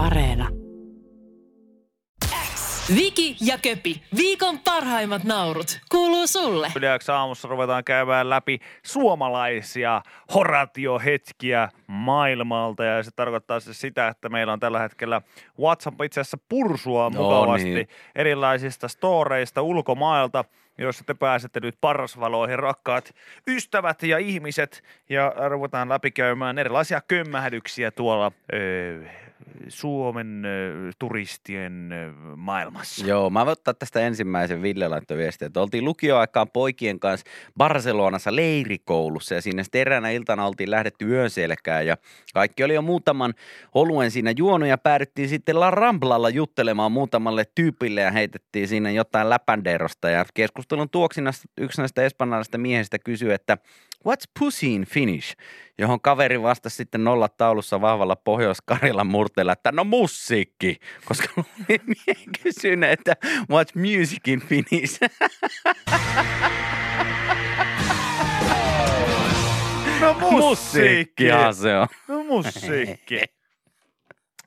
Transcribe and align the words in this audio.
Areena. 0.00 0.48
Viki 2.94 3.36
ja 3.40 3.58
Köpi, 3.58 4.02
viikon 4.16 4.58
parhaimmat 4.58 5.24
naurut, 5.24 5.80
kuuluu 5.90 6.26
sulle. 6.26 6.72
Yleensä 6.76 7.18
aamussa 7.18 7.48
ruvetaan 7.48 7.84
käymään 7.84 8.30
läpi 8.30 8.58
suomalaisia 8.82 10.02
horatiohetkiä 10.34 11.68
maailmalta 11.86 12.84
ja 12.84 13.02
se 13.02 13.10
tarkoittaa 13.16 13.60
siis 13.60 13.80
sitä, 13.80 14.08
että 14.08 14.28
meillä 14.28 14.52
on 14.52 14.60
tällä 14.60 14.80
hetkellä 14.80 15.22
WhatsApp 15.60 16.02
itse 16.02 16.20
asiassa 16.20 16.38
pursua 16.48 17.10
No 17.10 17.22
mukavasti 17.22 17.74
niin. 17.74 17.88
erilaisista 18.14 18.88
storeista 18.88 19.62
ulkomailta, 19.62 20.44
joissa 20.78 21.04
te 21.04 21.14
pääsette 21.14 21.60
nyt 21.60 21.78
parasvaloihin, 21.80 22.58
rakkaat 22.58 23.14
ystävät 23.48 24.02
ja 24.02 24.18
ihmiset, 24.18 24.82
ja 25.08 25.32
ruvetaan 25.48 25.88
läpikäymään 25.88 26.58
erilaisia 26.58 27.00
kömmähdyksiä 27.08 27.90
tuolla 27.90 28.32
öö, 28.52 29.04
Suomen 29.68 30.42
turistien 30.98 31.90
maailmassa. 32.36 33.06
Joo, 33.06 33.30
mä 33.30 33.46
voin 33.46 33.52
ottaa 33.52 33.74
tästä 33.74 34.00
ensimmäisen 34.00 34.62
Ville 34.62 34.88
laittoi 34.88 35.18
viestiä, 35.18 35.46
että 35.46 35.60
oltiin 35.60 35.84
lukioaikaan 35.84 36.50
poikien 36.50 37.00
kanssa 37.00 37.26
Barcelonassa 37.56 38.36
leirikoulussa 38.36 39.34
ja 39.34 39.42
siinä 39.42 39.62
sitten 39.62 39.80
eräänä 39.80 40.10
iltana 40.10 40.46
oltiin 40.46 40.70
lähdetty 40.70 41.04
yön 41.04 41.30
selkään 41.30 41.86
ja 41.86 41.96
kaikki 42.34 42.64
oli 42.64 42.74
jo 42.74 42.82
muutaman 42.82 43.34
oluen 43.74 44.10
siinä 44.10 44.32
juonut 44.36 44.68
ja 44.68 44.78
päädyttiin 44.78 45.28
sitten 45.28 45.60
La 45.60 45.70
Ramblalla 45.70 46.28
juttelemaan 46.28 46.92
muutamalle 46.92 47.44
tyypille 47.54 48.00
ja 48.00 48.10
heitettiin 48.10 48.68
siinä 48.68 48.90
jotain 48.90 49.30
läpänderosta 49.30 50.10
ja 50.10 50.24
keskustelun 50.34 50.90
tuoksinnasta 50.90 51.48
yksi 51.58 51.80
näistä 51.80 52.04
espanjalaisista 52.04 52.58
miehistä 52.58 52.98
kysyi, 52.98 53.32
että 53.32 53.58
what's 54.08 54.30
pussy 54.38 54.66
in 54.66 54.84
Finnish? 54.84 55.36
Johon 55.78 56.00
kaveri 56.00 56.42
vastasi 56.42 56.76
sitten 56.76 57.04
nollat 57.04 57.36
taulussa 57.36 57.80
vahvalla 57.80 58.16
Pohjois-Karjalan 58.16 59.06
murteella, 59.30 59.52
että 59.52 59.72
no 59.72 59.84
musiikki, 59.84 60.76
koska 61.04 61.28
kysynyt, 62.42 62.90
että 62.90 63.16
what's 63.52 63.74
music 63.74 64.28
in 64.28 64.40
Finnish? 64.40 65.00
No 70.00 70.14
Musiikkihan 70.30 71.54
se 71.54 71.76
on. 71.76 71.88
No 72.08 72.24
musiikki. 72.24 73.20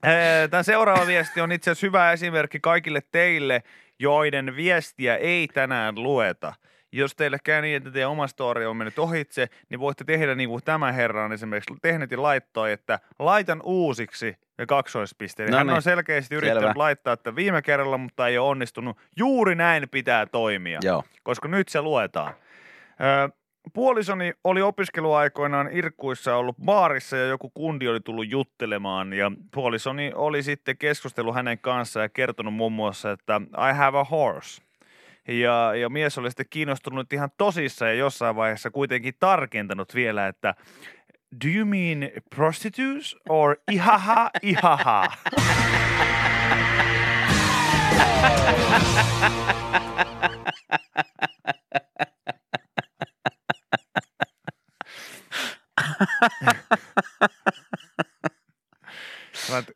Ee, 0.06 0.48
Tämä 0.48 0.64
seuraava 0.64 1.08
viesti 1.08 1.42
on 1.42 1.52
itse 1.52 1.72
asiassa 1.72 1.88
hyvä 1.88 2.12
esimerkki 2.12 2.60
kaikille 2.60 3.02
teille, 3.12 3.64
joiden 4.00 4.56
viestiä 4.56 5.16
ei 5.18 5.48
tänään 5.48 6.04
lueta. 6.04 6.54
Jos 6.94 7.16
teille 7.16 7.38
käy 7.44 7.62
niin, 7.62 7.78
että 7.78 7.92
teidän 7.92 8.10
oma 8.10 8.28
story 8.28 8.66
on 8.66 8.78
mennyt 8.78 9.00
ohitse, 9.00 9.48
niin 9.70 9.80
voitte 9.80 10.04
tehdä 10.04 10.36
niin 10.36 10.50
kuin 10.50 10.64
tämä 10.64 10.92
herra 10.92 11.26
on 11.26 11.34
esimerkiksi 11.34 11.74
tehnyt 11.82 12.12
ja 12.12 12.22
laittoi, 12.22 12.72
että 12.72 13.00
laitan 13.20 13.62
uusiksi 13.64 14.38
ja 14.58 14.66
kaksoispiste. 14.66 15.44
Eli 15.44 15.52
No 15.52 15.58
Hän 15.58 15.68
niin. 15.68 15.76
on 15.76 15.82
selkeästi 15.82 16.36
yrittänyt 16.36 16.64
Selvä. 16.64 16.74
laittaa 16.76 17.14
että 17.14 17.36
viime 17.36 17.62
kerralla, 17.62 17.98
mutta 17.98 18.28
ei 18.28 18.38
ole 18.38 18.50
onnistunut. 18.50 18.98
Juuri 19.18 19.56
näin 19.56 19.90
pitää 19.90 20.26
toimia 20.26 20.80
Joo. 20.84 21.04
koska 21.24 21.48
nyt 21.48 21.70
se 21.70 21.82
luetaan. 21.82 22.34
Ö, 23.02 23.30
puolisoni 23.74 24.34
oli 24.44 24.62
opiskeluaikoinaan 24.62 25.70
Irkkuissa 25.72 26.36
ollut 26.36 26.56
baarissa 26.66 27.18
ja 27.18 27.26
joku 27.28 27.50
kundi 27.50 27.88
oli 27.88 28.00
tullut 28.00 28.30
juttelemaan 28.32 29.14
ja 29.14 29.32
puolisoni 29.54 30.12
oli 30.16 30.44
sitten 30.44 30.78
keskustellut 30.78 31.36
hänen 31.36 31.60
kanssaan 31.60 32.04
ja 32.04 32.10
kertonut 32.10 32.54
muun 32.54 32.72
muassa, 32.74 33.12
että 33.12 33.42
I 33.70 33.74
have 33.78 34.00
a 34.00 34.04
horse. 34.04 34.62
Ja, 35.28 35.76
ja 35.76 35.90
mies 35.90 36.18
oli 36.18 36.30
sitten 36.30 36.46
kiinnostunut 36.50 37.14
ihan 37.14 37.30
tosissaan 37.38 37.92
ja 37.92 37.98
jossain 37.98 38.36
vaiheessa 38.36 38.72
kuitenkin 38.72 39.14
tarkentanut 39.20 39.96
vielä, 39.96 40.28
että 40.28 40.56
Do 41.46 41.48
you 41.48 41.66
mean 41.66 42.12
prostitutes 42.36 43.16
or 43.30 43.56
ihaha 43.72 44.30
ihaha? 44.42 45.08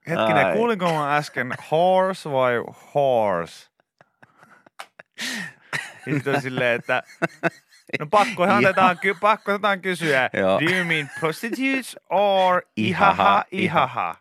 Hetkinen, 0.10 0.54
kuulinko 0.54 0.94
mä 0.94 1.16
äsken 1.18 1.54
horse 1.72 2.32
vai 2.32 2.64
horse? 2.96 3.77
Sitten 6.14 6.36
on 6.36 6.42
silleen, 6.42 6.76
että 6.80 7.04
no 8.00 8.08
pakkohan 8.12 8.50
Ihan. 8.50 8.66
otetaan, 8.66 9.00
ky- 9.00 9.16
pakko 9.22 9.52
otetaan 9.52 9.82
kysyä. 9.82 10.30
Joo. 10.34 10.60
Do 10.60 10.76
you 10.76 10.86
mean 10.86 11.10
prostitutes 11.20 11.98
or 12.10 12.62
Ihaha, 12.78 13.44
ihaha? 13.52 14.16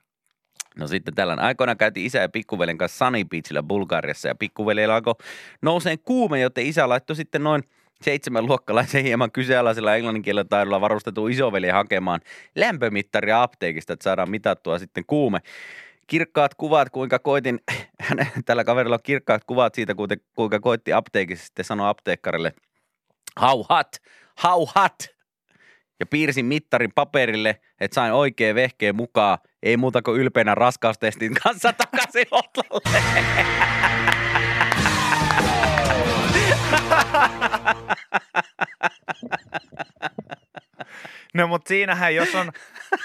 No 0.79 0.87
sitten 0.87 1.15
tällainen. 1.15 1.45
Aikoinaan 1.45 1.77
käytiin 1.79 2.07
isä 2.07 2.19
ja 2.19 2.29
pikkuvelen 2.29 2.79
kanssa 2.79 3.07
Sunny 3.07 3.25
Beachillä 3.25 3.63
Bulgariassa 3.63 4.29
ja 4.29 4.35
pikkuveljellä 4.35 4.95
alkoi 4.95 5.15
nouseen 5.63 5.99
kuume, 5.99 6.41
joten 6.41 6.67
isä 6.67 6.89
laittoi 6.89 7.17
sitten 7.17 7.45
noin 7.45 7.63
seitsemän 8.03 8.47
luokkalaisen 8.47 9.05
hieman 9.05 9.33
kyseenalaisella 9.33 9.95
englanninkielellä 9.97 10.45
taidolla 10.49 10.81
varustetun 10.81 11.31
isoveli 11.31 11.69
hakemaan 11.69 12.21
lämpömittaria 12.57 13.43
apteekista, 13.43 13.93
että 13.93 14.05
saadaan 14.05 14.31
mitattua 14.31 14.79
sitten 14.79 15.05
kuume. 15.07 15.39
Kirkkaat 16.07 16.55
kuvat, 16.55 16.91
kuinka 16.91 17.19
koitin, 17.19 17.61
hänen, 18.09 18.27
tällä 18.45 18.65
kaverilla 18.65 18.97
on 18.97 19.01
kirkkaat 19.03 19.45
kuvat 19.45 19.75
siitä, 19.75 19.95
kuinka, 20.35 20.61
koitti 20.61 20.93
apteekissa 20.93 21.47
sitten 21.47 21.65
sanoa 21.65 21.89
apteekkarille, 21.89 22.53
how 23.41 24.61
hot, 24.75 25.17
ja 26.01 26.07
piirsin 26.07 26.47
mittarin 26.47 26.93
paperille, 26.95 27.61
että 27.81 27.95
sain 27.95 28.13
oikein 28.13 28.55
vehkeen 28.55 28.97
mukaan. 28.97 29.39
Ei 29.63 29.77
muuta 29.77 30.03
kuin 30.03 30.21
ylpeänä 30.21 30.55
raskaustestin 30.55 31.35
kanssa 31.43 31.73
takaisin 31.73 32.27
hotlalle. 32.31 33.03
No 41.35 41.47
mutta 41.47 41.69
siinähän, 41.69 42.15
jos, 42.15 42.35
on, 42.35 42.53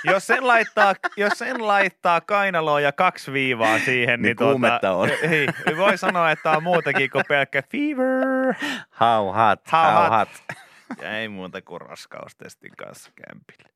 jos, 0.03 0.27
sen 0.27 0.47
laittaa, 0.47 0.95
jos 1.17 1.33
sen 1.35 1.67
laittaa 1.67 2.21
kainaloon 2.21 2.83
ja 2.83 2.91
kaksi 2.91 3.33
viivaa 3.33 3.79
siihen, 3.79 4.21
Niin 4.21 4.23
niin, 4.23 4.35
kuumetta 4.51 4.91
on. 4.91 5.09
Ei, 5.09 5.47
voi 5.77 5.97
sanoa, 5.97 6.31
että 6.31 6.51
on 6.51 6.63
muutakin 6.63 7.09
kuin 7.09 7.23
pelkkä 7.27 7.63
fever. 7.71 8.53
How 8.99 9.25
hot, 9.35 9.71
How 9.71 9.93
how, 9.93 10.09
hot. 10.09 10.29
hot. 10.29 10.57
Ja 11.01 11.17
ei 11.17 11.27
muuta 11.27 11.61
kuin 11.61 11.81
raskaustestin 11.81 12.71
kanssa 12.77 13.11
kämpillä. 13.27 13.69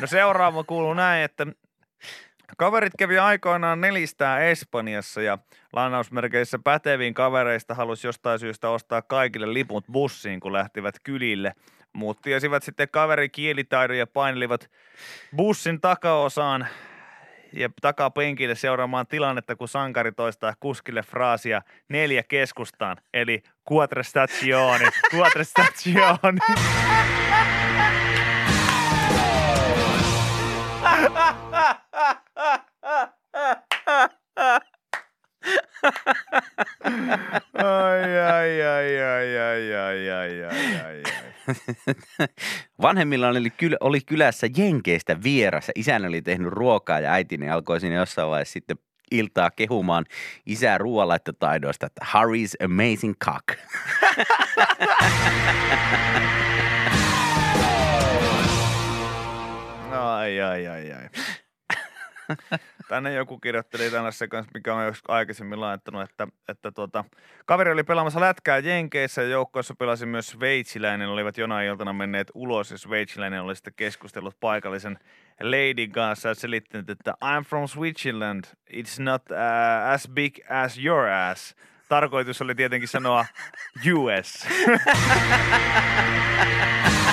No 0.00 0.06
seuraava 0.06 0.64
kuuluu 0.64 0.94
näin, 0.94 1.24
että 1.24 1.46
kaverit 2.56 2.92
kävi 2.98 3.18
aikoinaan 3.18 3.80
nelistää 3.80 4.38
Espanjassa 4.40 5.22
ja 5.22 5.38
lainausmerkeissä 5.72 6.58
päteviin 6.64 7.14
kavereista 7.14 7.74
halusi 7.74 8.06
jostain 8.06 8.38
syystä 8.38 8.70
ostaa 8.70 9.02
kaikille 9.02 9.52
liput 9.54 9.84
bussiin, 9.92 10.40
kun 10.40 10.52
lähtivät 10.52 10.94
kylille. 11.02 11.52
Muut 11.92 12.20
tiesivät 12.22 12.62
sitten 12.62 12.88
kaverin 12.90 13.30
kielitaidon 13.30 13.98
ja 13.98 14.06
painelivat 14.06 14.70
bussin 15.36 15.80
takaosaan 15.80 16.66
ja 17.52 17.70
takapenkille 17.80 18.54
seuraamaan 18.54 19.06
tilannetta, 19.06 19.56
kun 19.56 19.68
sankari 19.68 20.12
toistaa 20.12 20.54
kuskille 20.60 21.02
fraasia 21.02 21.62
neljä 21.88 22.22
keskustaan, 22.22 22.96
eli 23.14 23.42
quattro 23.72 24.02
stazioni, 24.02 24.84
quattro 25.14 25.44
stazioni. 25.44 26.38
Ai, 30.82 31.42
ai, 37.54 38.18
ai, 38.18 38.62
ai, 38.62 39.02
ai, 39.02 39.36
ai, 39.44 39.74
ai, 39.74 40.10
ai, 40.10 40.44
ai, 40.44 40.80
ai. 40.84 41.02
Vanhemmilla 42.82 43.28
oli, 43.28 43.50
kyl, 43.50 43.76
oli 43.80 44.00
kylässä 44.00 44.46
Jenkeistä 44.56 45.16
vieras 45.22 45.68
ja 45.68 45.72
isän 45.76 46.04
oli 46.04 46.22
tehnyt 46.22 46.52
ruokaa 46.52 47.00
ja 47.00 47.12
äitini 47.12 47.50
alkoi 47.50 47.80
siinä 47.80 47.96
jossain 47.96 48.28
vaiheessa 48.28 48.52
sitten 48.52 48.76
iltaa 49.10 49.50
kehumaan 49.50 50.04
isää 50.46 50.78
ruoanlaittotaidoista, 50.78 51.86
että 51.86 52.04
Harry's 52.04 52.64
amazing 52.64 53.14
cock. 53.24 53.58
Ai, 59.92 60.40
ai, 60.40 60.66
ai, 60.66 60.92
ai. 60.92 61.08
Tänne 62.92 63.14
joku 63.14 63.38
kirjoitteli 63.38 63.90
tällaisen 63.90 64.28
kanssa, 64.28 64.50
mikä 64.54 64.74
on 64.74 64.84
joskus 64.84 65.10
aikaisemmin 65.10 65.60
laittanut, 65.60 66.02
että, 66.02 66.26
että 66.48 66.72
tuota, 66.72 67.04
kaveri 67.44 67.72
oli 67.72 67.84
pelaamassa 67.84 68.20
lätkää 68.20 68.58
Jenkeissä 68.58 69.22
ja 69.22 69.28
joukkoissa 69.28 69.74
pelasi 69.74 70.06
myös 70.06 70.26
sveitsiläinen. 70.26 71.08
Olivat 71.08 71.38
jonain 71.38 71.68
iltana 71.68 71.92
menneet 71.92 72.30
ulos 72.34 72.70
ja 72.70 72.78
sveitsiläinen 72.78 73.42
oli 73.42 73.56
sitten 73.56 73.74
keskustellut 73.76 74.36
paikallisen 74.40 74.98
lady 75.40 75.88
kanssa 75.88 76.28
ja 76.28 76.34
selittänyt, 76.34 76.90
että 76.90 77.14
I'm 77.24 77.44
from 77.44 77.68
Switzerland. 77.68 78.44
It's 78.72 79.02
not 79.02 79.22
uh, 79.30 79.92
as 79.92 80.08
big 80.08 80.38
as 80.48 80.78
your 80.84 81.08
ass. 81.08 81.56
Tarkoitus 81.88 82.42
oli 82.42 82.54
tietenkin 82.54 82.88
sanoa 82.88 83.26
US. 83.94 84.46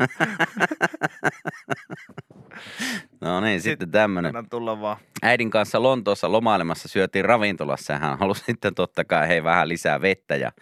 niin, 3.42 3.60
sitten 3.60 3.90
tämmönen. 3.90 4.36
Anna 4.36 4.48
tulla 4.50 4.80
vaan. 4.80 4.96
Äidin 5.22 5.50
kanssa 5.50 5.82
Lontoossa 5.82 6.32
lomailemassa 6.32 6.88
syötiin 6.88 7.24
ravintolassa 7.24 7.92
ja 7.92 7.98
hän 7.98 8.18
halusi 8.18 8.44
sitten 8.46 8.74
totta 8.74 9.04
kai 9.04 9.28
hei 9.28 9.44
vähän 9.44 9.68
lisää 9.68 10.00
vettä 10.00 10.36
ja 10.36 10.52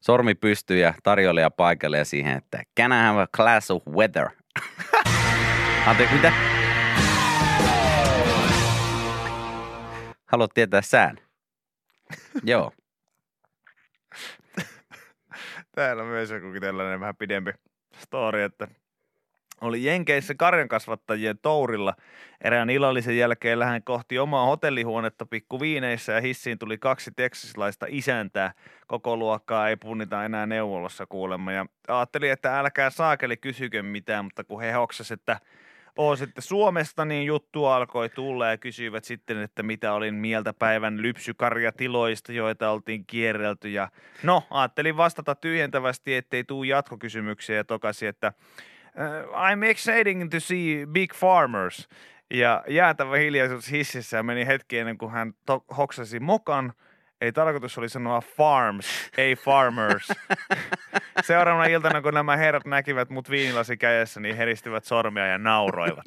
sormi 0.00 0.34
pystyi 0.34 0.80
ja 0.80 0.94
tarjoilija 1.02 1.50
paikalle 1.50 1.98
ja 1.98 2.04
siihen, 2.04 2.36
että 2.36 2.62
can 2.80 2.92
I 2.92 2.96
have 2.96 3.22
a 3.22 3.26
glass 3.26 3.70
of 3.70 3.86
weather? 3.86 4.28
Anteeksi, 5.86 6.14
mitä? 6.14 6.32
Haluat 10.26 10.50
tietää 10.54 10.82
sään? 10.82 11.18
Joo. 12.42 12.72
Täällä 15.74 16.02
on 16.02 16.08
myös 16.08 16.30
joku 16.30 16.46
tällainen 16.60 17.00
vähän 17.00 17.16
pidempi 17.16 17.50
story, 17.98 18.42
että 18.42 18.68
oli 19.60 19.84
Jenkeissä 19.84 20.34
karjankasvattajien 20.34 21.38
tourilla. 21.38 21.94
Erään 22.44 22.70
illallisen 22.70 23.18
jälkeen 23.18 23.58
lähden 23.58 23.82
kohti 23.82 24.18
omaa 24.18 24.46
hotellihuonetta 24.46 25.26
pikkuviineissä 25.26 26.12
ja 26.12 26.20
hissiin 26.20 26.58
tuli 26.58 26.78
kaksi 26.78 27.10
teksasilaista 27.16 27.86
isäntää. 27.88 28.52
Koko 28.86 29.16
luokkaa 29.16 29.68
ei 29.68 29.76
punnita 29.76 30.24
enää 30.24 30.46
neuvolossa 30.46 31.06
kuulemma. 31.06 31.52
Ja 31.52 31.66
ajattelin, 31.88 32.32
että 32.32 32.58
älkää 32.58 32.90
saakeli 32.90 33.36
kysykö 33.36 33.82
mitään, 33.82 34.24
mutta 34.24 34.44
kun 34.44 34.60
he 34.60 34.72
hoksas, 34.72 35.10
että 35.10 35.40
oo 35.98 36.16
sitten 36.16 36.42
Suomesta, 36.42 37.04
niin 37.04 37.26
juttu 37.26 37.64
alkoi 37.64 38.08
tulla 38.08 38.48
ja 38.48 38.58
kysyivät 38.58 39.04
sitten, 39.04 39.38
että 39.38 39.62
mitä 39.62 39.92
olin 39.92 40.14
mieltä 40.14 40.52
päivän 40.52 41.02
lypsykarjatiloista, 41.02 42.32
joita 42.32 42.70
oltiin 42.70 43.04
kierrelty. 43.06 43.68
Ja 43.68 43.88
no, 44.22 44.42
ajattelin 44.50 44.96
vastata 44.96 45.34
tyhjentävästi, 45.34 46.14
ettei 46.14 46.44
tuu 46.44 46.64
jatkokysymyksiä 46.64 47.56
ja 47.56 47.64
tokasi, 47.64 48.06
että 48.06 48.32
uh, 48.94 49.34
I'm 49.34 49.64
exciting 49.64 50.30
to 50.30 50.40
see 50.40 50.86
big 50.86 51.14
farmers. 51.14 51.88
Ja 52.30 52.64
jäätävä 52.68 53.16
hiljaisuus 53.16 53.70
hississä 53.70 54.22
meni 54.22 54.46
hetki 54.46 54.78
ennen 54.78 54.98
kuin 54.98 55.12
hän 55.12 55.32
to- 55.46 55.64
hoksasi 55.76 56.20
mokan. 56.20 56.72
Ei 57.20 57.32
tarkoitus 57.32 57.78
oli 57.78 57.88
sanoa 57.88 58.20
farms, 58.20 58.86
ei 59.18 59.36
farmers. 59.36 60.08
Seuraavana 61.26 61.66
iltana, 61.66 62.02
kun 62.02 62.14
nämä 62.14 62.36
herrat 62.36 62.64
näkivät 62.66 63.10
mut 63.10 63.30
viinilasi 63.30 63.76
kädessä, 63.76 64.20
niin 64.20 64.36
heristivät 64.36 64.84
sormia 64.84 65.26
ja 65.26 65.38
nauroivat. 65.38 66.04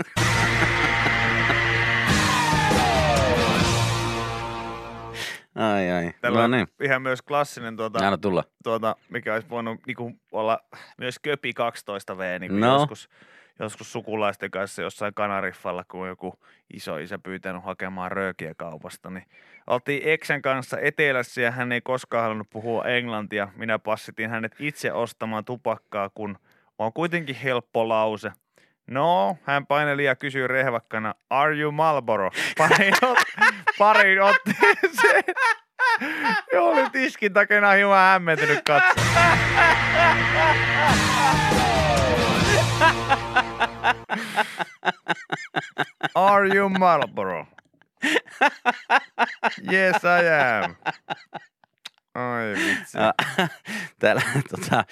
Ai 5.55 5.91
ai. 5.91 6.11
Tällä 6.21 6.41
no 6.41 6.47
niin, 6.47 6.67
ihan 6.83 7.01
myös 7.01 7.21
klassinen 7.21 7.77
tuota, 7.77 7.99
anna 8.05 8.17
tulla. 8.17 8.43
tuota, 8.63 8.95
mikä 9.09 9.33
olisi 9.33 9.49
voinut 9.49 9.79
niinku 9.87 10.11
olla 10.31 10.59
myös 10.97 11.15
köpi 11.21 11.51
12V, 11.59 12.39
niin 12.39 12.51
kuin 12.51 12.61
No. 12.61 12.73
joskus, 12.79 13.09
joskus 13.59 13.92
sukulaisten 13.92 14.51
kanssa 14.51 14.81
jossain 14.81 15.13
Kanariffalla, 15.13 15.83
kun 15.92 16.07
joku 16.07 16.39
iso 16.74 16.98
isä 16.98 17.19
pyytänyt 17.19 17.63
hakemaan 17.63 18.12
röökiä 18.12 18.53
kaupasta, 18.57 19.09
niin 19.09 19.25
oltiin 19.68 20.01
Eksän 20.06 20.42
kanssa 20.42 20.77
etelässä 20.80 21.42
ja 21.42 21.51
hän 21.51 21.71
ei 21.71 21.81
koskaan 21.81 22.24
halunnut 22.24 22.50
puhua 22.50 22.86
englantia. 22.86 23.48
Minä 23.56 23.80
passitin 23.80 24.30
hänet 24.30 24.56
itse 24.59 24.94
ostamaan 24.94 25.45
tupakkaa, 25.45 26.09
kun 26.15 26.38
on 26.80 26.94
kuitenkin 26.94 27.36
helppo 27.36 27.89
lause. 27.89 28.31
No, 28.88 29.38
hän 29.44 29.68
paineli 29.68 30.06
ja 30.06 30.15
kysyi 30.15 30.47
rehvakkana, 30.47 31.15
are 31.30 31.57
you 31.57 31.71
Marlboro? 31.71 32.31
Pariin, 32.57 32.94
ot, 33.01 33.18
pariin 33.77 34.21
otteeseen. 34.21 35.24
Ja 36.54 36.62
oli 36.62 36.89
tiskin 36.89 37.33
takana 37.33 37.71
hieman 37.71 37.97
hämmentynyt 37.97 38.62
katso. 38.63 39.01
Are 46.16 46.56
you 46.56 46.69
Marlboro? 46.69 47.48
Yes, 49.72 50.04
I 50.04 50.28
am. 50.63 50.75
Ai 52.16 52.54
vitsi. 52.56 52.98
Täällä 54.00 54.22
tota, 54.50 54.83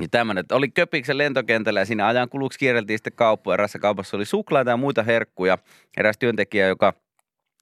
ja 0.00 0.08
tämmönen, 0.10 0.40
että 0.40 0.56
oli 0.56 0.68
Köpiksen 0.68 1.18
lentokentällä 1.18 1.80
ja 1.80 1.86
siinä 1.86 2.06
ajan 2.06 2.28
kuluksi 2.28 2.58
kierreltiin 2.58 2.98
sitten 2.98 3.12
kauppoja. 3.12 3.54
Erässä 3.54 3.78
kaupassa 3.78 4.16
oli 4.16 4.24
suklaata 4.24 4.70
ja 4.70 4.76
muita 4.76 5.02
herkkuja. 5.02 5.58
Eräs 5.96 6.18
työntekijä, 6.18 6.66
joka 6.66 6.94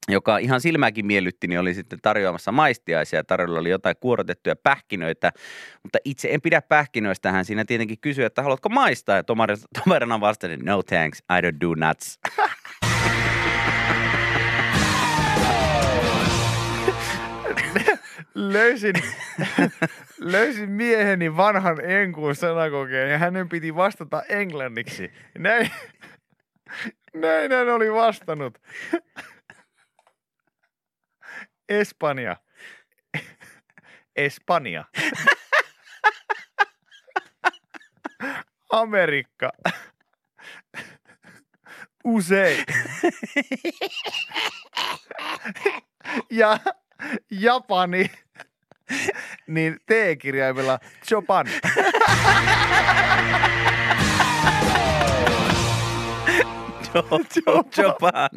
joka 0.09 0.39
ihan 0.39 0.61
silmääkin 0.61 1.07
miellytti, 1.07 1.47
niin 1.47 1.61
oli 1.61 1.75
sitten 1.75 1.99
tarjoamassa 2.03 2.53
maistiaisia. 2.53 3.25
Tarjolla 3.25 3.61
oli 3.61 3.71
jotain 3.71 3.97
kuorotettuja 4.01 4.57
pähkinöitä, 4.57 5.33
mutta 5.83 5.99
itse 6.05 6.29
en 6.31 6.41
pidä 6.41 6.63
pähkinöistä. 6.63 7.33
Hän 7.33 7.45
siinä 7.45 7.65
tietenkin 7.65 8.01
kysyi, 8.01 8.25
että 8.25 8.43
haluatko 8.43 8.69
maistaa? 8.69 9.17
Ja 9.17 9.25
tomarina 9.85 10.21
vastasi, 10.21 10.57
no 10.57 10.83
thanks, 10.83 11.19
I 11.19 11.41
don't 11.41 11.61
do 11.61 11.75
nuts. 11.89 12.19
löysin, 18.35 18.95
löysin 20.19 20.71
mieheni 20.71 21.37
vanhan 21.37 21.81
enkuun 21.85 22.35
sanakokeen 22.35 23.11
ja 23.11 23.19
hänen 23.19 23.49
piti 23.49 23.75
vastata 23.77 24.23
englanniksi. 24.29 25.13
Näin, 25.39 25.71
näin 27.15 27.53
hän 27.53 27.69
oli 27.69 27.93
vastannut. 27.93 28.59
Espanja. 31.69 32.37
Espanja. 34.17 34.85
Amerikka. 38.71 39.51
Usein. 42.05 42.65
Ja 46.31 46.59
Japani. 47.31 48.11
Niin 49.47 49.77
T-kirjaimella 49.87 50.79
Japan. 51.11 51.47
Japan. 57.77 58.31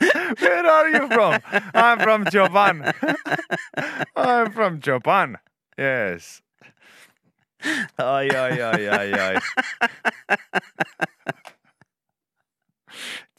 Where 0.40 0.66
are 0.66 0.88
you 0.88 1.08
from? 1.08 1.40
I'm 1.74 1.98
from 2.00 2.24
Japan. 2.32 2.82
I'm 4.16 4.52
from 4.52 4.80
Japan. 4.86 5.38
Yes. 5.78 6.42
Ai, 7.98 8.28
ai, 8.30 8.62
ai, 8.62 8.88
ai, 8.88 9.12
ai. 9.12 9.36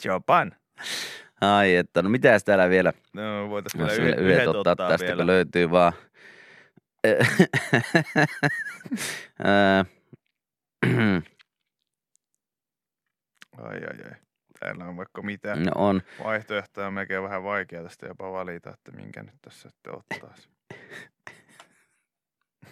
Japan. 0.04 0.56
Ai 1.41 1.75
että, 1.75 2.01
no 2.01 2.10
mitäs 2.10 2.44
täällä 2.44 2.70
vielä? 2.70 2.94
No, 3.13 3.50
voitaisiin 3.50 3.86
vielä 3.88 3.98
vielä 4.01 4.15
yhdet, 4.15 4.32
yhdet 4.32 4.48
ottaa 4.48 4.75
tästä, 4.75 5.06
vielä. 5.06 5.18
kun 5.18 5.27
löytyy 5.27 5.72
vaan. 5.72 5.94
Ai, 13.58 13.77
ai, 13.77 14.03
ai. 14.06 14.25
Täällä 14.59 14.85
on 14.85 14.97
vaikka 14.97 15.21
mitä 15.21 15.55
no 15.55 15.71
on. 15.75 16.01
vaihtoehtoja, 16.24 16.91
melkein 16.91 17.24
vähän 17.24 17.43
vaikea 17.43 17.83
tästä 17.83 18.07
jopa 18.07 18.31
valita, 18.31 18.69
että 18.69 18.91
minkä 18.91 19.24
nyt 19.24 19.35
tässä 19.41 19.69
sitten 19.69 19.93
ottaisi. 19.97 20.50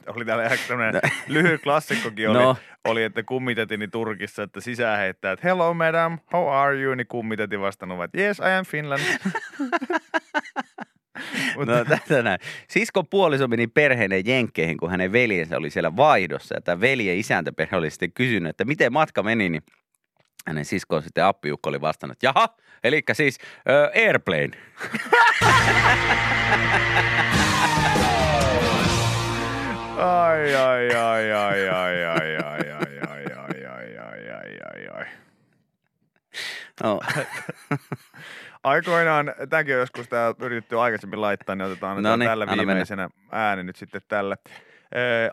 Oli 0.07 0.25
täällä 0.25 0.45
ihan 0.45 0.57
tämmöinen 0.67 1.01
lyhyt 1.27 1.61
klassikkokin 1.63 2.29
oli, 2.29 2.39
No, 2.39 2.57
oli, 2.85 3.03
että 3.03 3.23
kummitetini 3.23 3.87
Turkissa, 3.87 4.43
että 4.43 4.61
sisään 4.61 4.99
heittää, 4.99 5.31
että 5.31 5.47
hello 5.47 5.73
madam, 5.73 6.19
how 6.33 6.49
are 6.53 6.81
you, 6.81 6.95
niin 6.95 7.07
kummiteti 7.07 7.59
vastannut, 7.59 8.03
että 8.03 8.21
yes, 8.21 8.39
I 8.39 8.57
am 8.59 8.65
Finland. 8.65 9.01
No 11.57 11.85
tätä 11.85 12.23
näin. 12.23 12.39
Siskon 12.67 13.07
puoliso 13.07 13.47
meni 13.47 13.67
perheineen 13.67 14.23
jenkkeihin, 14.25 14.77
kun 14.77 14.91
hänen 14.91 15.11
veljensä 15.11 15.57
oli 15.57 15.69
siellä 15.69 15.95
vaihdossa. 15.95 16.55
Ja 16.55 16.61
tämä 16.61 16.81
veli 16.81 17.07
ja 17.07 17.13
isäntäperhe 17.15 17.77
oli 17.77 17.89
sitten 17.89 18.11
kysynyt, 18.13 18.49
että 18.49 18.65
miten 18.65 18.93
matka 18.93 19.23
meni, 19.23 19.49
niin 19.49 19.63
hänen 20.47 20.65
siskon 20.65 21.03
sitten 21.03 21.25
appiukko 21.25 21.69
oli 21.69 21.81
vastannut, 21.81 22.23
jaha, 22.23 22.49
eli 22.83 23.03
siis 23.13 23.37
ö, 23.69 23.91
airplane. 23.95 24.51
ai, 29.97 30.55
ai, 30.55 30.95
ai, 30.95 31.31
ai, 31.31 31.69
ai, 31.69 32.05
ai, 32.05 32.05
ai, 32.05 32.37
ai, 32.43 32.71
ai, 32.71 32.99
ai, 33.07 33.65
ai, 33.65 33.97
ai, 33.97 34.29
ai, 34.31 34.59
ai, 34.73 34.87
ai. 34.97 35.05
No, 36.83 36.99
Aikoinaan, 38.63 39.33
tämäkin 39.49 39.73
on 39.75 39.79
joskus 39.79 40.07
tää 40.07 40.33
yritetty 40.39 40.79
aikaisemmin 40.79 41.21
laittaa, 41.21 41.55
niin 41.55 41.65
otetaan 41.65 42.03
No 42.03 42.09
no 42.09 42.15
niin, 42.15 42.29
tällä 42.29 42.47
viimeisenä 42.47 43.09
ääni 43.31 43.63
nyt 43.63 43.75
sitten 43.75 44.01
tälle. 44.07 44.37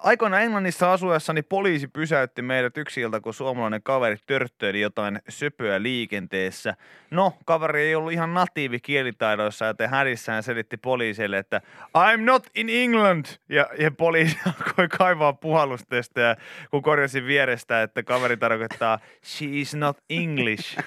Aikoina 0.01 0.41
Englannissa 0.41 0.93
asuessani 0.93 1.43
poliisi 1.43 1.89
pysäytti 1.89 2.43
meidät 2.43 2.77
yksi 2.79 3.01
ilta, 3.01 3.21
kun 3.21 3.35
suomalainen 3.35 3.83
kaveri 3.83 4.17
törttöili 4.27 4.81
jotain 4.81 5.21
söpöä 5.29 5.83
liikenteessä. 5.83 6.75
No, 7.11 7.35
kaveri 7.45 7.83
ei 7.83 7.95
ollut 7.95 8.13
ihan 8.13 8.35
natiivi 8.35 8.81
kielitaidoissa, 8.81 9.65
joten 9.65 9.91
hädissään 9.91 10.43
selitti 10.43 10.77
poliisille, 10.77 11.39
että 11.39 11.61
I'm 11.99 12.21
not 12.21 12.47
in 12.55 12.69
England. 12.69 13.25
Ja, 13.49 13.67
ja 13.79 13.91
poliisi 13.91 14.39
alkoi 14.47 14.89
kaivaa 14.89 15.33
puhallustestejä, 15.33 16.37
kun 16.71 16.83
korjasin 16.83 17.27
vierestä, 17.27 17.83
että 17.83 18.03
kaveri 18.03 18.37
tarkoittaa 18.37 18.99
she 19.25 19.47
is 19.51 19.75
not 19.75 19.99
English. 20.11 20.79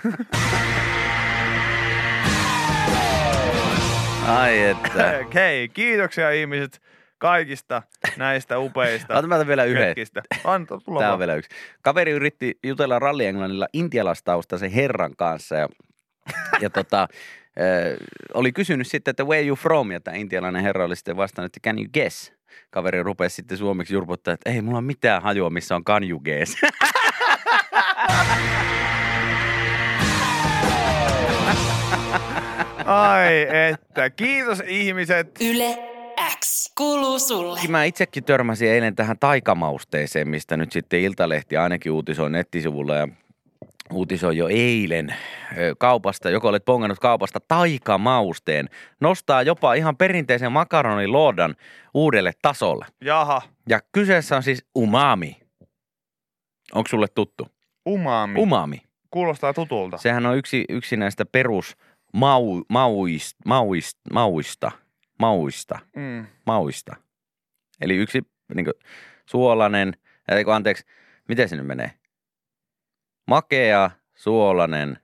Ai 4.28 4.64
että. 4.64 5.26
Hei, 5.34 5.70
kiitoksia 5.70 6.32
ihmiset 6.32 6.82
kaikista 7.24 7.82
näistä 8.18 8.60
upeista 8.60 9.18
otan 9.18 9.48
vielä 9.48 9.64
yhden. 9.64 9.88
hetkistä. 9.88 10.22
Anta, 10.44 10.80
tulla 10.86 11.00
Tämä 11.00 11.14
on 11.14 11.20
vielä 11.20 11.36
yksi. 11.36 11.50
Kaveri 11.82 12.12
yritti 12.12 12.60
jutella 12.64 13.00
rallienglannilla 13.00 13.68
intialastaustaisen 13.74 14.72
herran 14.72 15.16
kanssa 15.16 15.56
ja, 15.56 15.70
ja 16.62 16.70
tota, 16.70 17.02
äh, 17.02 17.08
oli 18.34 18.52
kysynyt 18.52 18.88
sitten, 18.88 19.12
että 19.12 19.24
where 19.24 19.46
you 19.48 19.56
from? 19.56 19.92
Ja 19.92 20.00
tämä 20.00 20.18
intialainen 20.18 20.64
herra 20.64 20.86
oli 20.86 20.96
sitten 20.96 21.18
vastannut, 21.18 21.56
että 21.56 21.70
can 21.70 21.80
you 21.80 21.88
guess? 21.94 22.34
Kaveri 22.70 23.04
rupesi 23.04 23.36
sitten 23.36 23.58
suomeksi 23.58 23.94
jurputtaa, 23.94 24.34
että 24.34 24.50
ei 24.50 24.62
mulla 24.62 24.78
ole 24.78 24.86
mitään 24.86 25.22
hajua, 25.22 25.50
missä 25.50 25.76
on 25.76 25.84
can 25.84 26.10
you 26.10 26.20
guess. 26.20 26.56
Ai 32.86 33.48
että, 33.70 34.10
kiitos 34.10 34.64
ihmiset. 34.68 35.42
Yle 35.42 35.93
X 36.40 36.74
kuuluu 36.78 37.20
sulle. 37.20 37.60
Mä 37.68 37.84
itsekin 37.84 38.24
törmäsin 38.24 38.70
eilen 38.70 38.96
tähän 38.96 39.20
taikamausteeseen, 39.20 40.30
mistä 40.30 40.58
nyt 40.58 40.72
sitten 40.72 41.00
Iltalehti 41.02 41.58
ainakin 41.58 41.92
uutisoi 41.92 42.30
nettisivulla 42.30 42.96
ja 42.96 43.08
uutisoi 43.94 44.38
jo 44.38 44.48
eilen 44.48 45.16
kaupasta, 45.78 46.30
joko 46.30 46.48
olet 46.48 46.66
pongannut 46.66 47.00
kaupasta 47.00 47.40
taikamausteen, 47.48 48.70
nostaa 49.00 49.44
jopa 49.44 49.74
ihan 49.74 49.98
perinteisen 49.98 50.52
makaroniloodan 50.52 51.56
uudelle 51.94 52.32
tasolle. 52.42 52.86
Jaha, 53.02 53.42
Ja 53.70 53.80
kyseessä 53.92 54.36
on 54.36 54.44
siis 54.44 54.66
umami. 54.78 55.38
Onko 56.74 56.88
sulle 56.88 57.08
tuttu? 57.08 57.48
umami. 57.90 58.40
Umami. 58.40 58.82
Kuulostaa 59.12 59.54
tutulta. 59.54 59.98
Sehän 59.98 60.26
on 60.26 60.38
yksi, 60.38 60.66
yksi 60.70 60.98
näistä 60.98 61.26
perus 61.26 61.78
mau, 62.14 62.64
mauist, 62.70 63.38
mauist, 63.46 63.98
mauista, 64.14 64.72
mauista, 65.24 65.80
Mm. 65.96 66.26
mauista. 66.46 66.96
Eli 67.82 67.96
yksi 67.96 68.22
niin 68.56 68.66
kuin, 68.66 68.74
suolainen, 69.26 69.94
kun 70.46 70.54
anteeksi, 70.54 70.86
miten 71.28 71.50
se 71.50 71.56
nyt 71.56 71.68
menee? 71.68 71.92
Makea, 73.28 73.92
suolainen, 74.16 75.00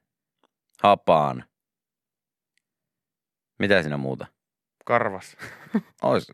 hapaan. 0.84 1.44
Mitä 3.60 3.82
siinä 3.82 3.98
muuta? 3.98 4.28
Karvas. 4.86 5.38
Ois. 6.02 6.32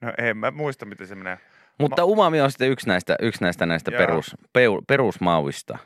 No 0.00 0.12
en 0.18 0.36
mä 0.36 0.50
muista, 0.50 0.86
miten 0.86 1.06
se 1.06 1.14
menee. 1.14 1.38
Mutta 1.78 2.04
umami 2.04 2.40
on 2.40 2.50
sitten 2.50 2.70
yksi 2.70 2.86
näistä, 2.88 3.16
yksi 3.22 3.42
näistä, 3.42 3.66
näistä 3.66 3.90
Jaa. 3.90 3.98
perus, 3.98 4.36
peu, 4.52 4.72
perusmauista. 4.86 5.78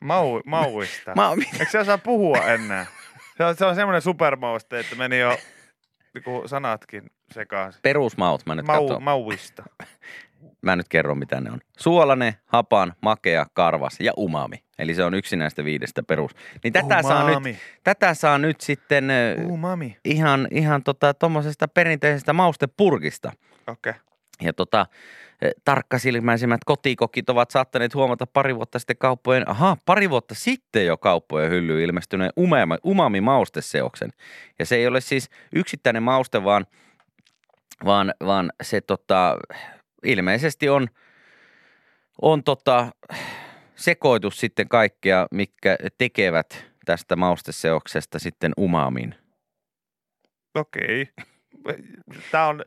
Mau, 0.00 0.40
mauista. 0.46 1.14
Ma, 1.16 1.32
Eikö 1.52 1.70
sä 1.70 1.84
saa 1.84 1.98
puhua 1.98 2.38
enää? 2.38 2.86
Se 3.36 3.44
on, 3.44 3.56
se 3.56 3.64
on 3.64 3.74
semmoinen 3.74 4.02
supermauste, 4.02 4.80
että 4.80 4.96
meni 4.96 5.18
jo 5.18 5.38
niinku 6.14 6.48
sanatkin 6.48 7.10
sekaisin. 7.32 7.82
perusmaut, 7.82 8.46
mä 8.46 8.54
nyt 8.54 8.66
Mau, 8.66 8.86
katson. 8.86 9.02
mauista. 9.02 9.62
Mä 10.62 10.76
nyt 10.76 10.88
kerron, 10.88 11.18
mitä 11.18 11.40
ne 11.40 11.50
on. 11.50 11.58
Suolainen, 11.78 12.34
hapan, 12.46 12.92
makea, 13.00 13.46
karvas 13.52 14.00
ja 14.00 14.12
umami. 14.18 14.56
Eli 14.78 14.94
se 14.94 15.04
on 15.04 15.14
yksi 15.14 15.36
näistä 15.36 15.64
viidestä 15.64 16.02
perus. 16.02 16.30
Niin 16.64 16.72
tätä, 16.72 17.02
saa 17.02 17.22
nyt, 17.22 17.30
Umami. 17.30 17.58
tätä 17.84 18.14
saa 18.14 18.38
nyt 18.38 18.60
sitten 18.60 19.08
Umami. 19.50 19.96
ihan, 20.04 20.48
ihan 20.50 20.82
tota, 20.82 21.14
perinteisestä 21.74 22.32
maustepurkista. 22.32 23.32
Okei. 23.66 23.90
Okay. 23.90 24.07
Ja 24.42 24.52
tota, 24.52 24.86
eh, 25.42 25.50
tarkkasilmäisimmät 25.64 26.60
kotikokit 26.64 27.30
ovat 27.30 27.50
saattaneet 27.50 27.94
huomata 27.94 28.26
pari 28.26 28.56
vuotta 28.56 28.78
sitten 28.78 28.96
kauppojen, 28.96 29.48
aha, 29.50 29.76
pari 29.86 30.10
vuotta 30.10 30.34
sitten 30.34 30.86
jo 30.86 30.96
kauppojen 30.96 31.50
hyllyyn 31.50 31.84
ilmestyneen 31.84 32.32
umami, 32.84 33.20
mausteseoksen. 33.20 34.10
Ja 34.58 34.66
se 34.66 34.76
ei 34.76 34.86
ole 34.86 35.00
siis 35.00 35.30
yksittäinen 35.54 36.02
mauste, 36.02 36.44
vaan, 36.44 36.66
vaan, 37.84 38.14
vaan 38.20 38.52
se 38.62 38.80
tota, 38.80 39.38
ilmeisesti 40.04 40.68
on, 40.68 40.88
on 42.22 42.44
tota, 42.44 42.92
sekoitus 43.76 44.40
sitten 44.40 44.68
kaikkea, 44.68 45.26
mitkä 45.30 45.76
tekevät 45.98 46.64
tästä 46.84 47.16
mausteseoksesta 47.16 48.18
sitten 48.18 48.52
umamin. 48.58 49.14
Okei. 50.54 51.08
Tää 52.30 52.46
on 52.46 52.64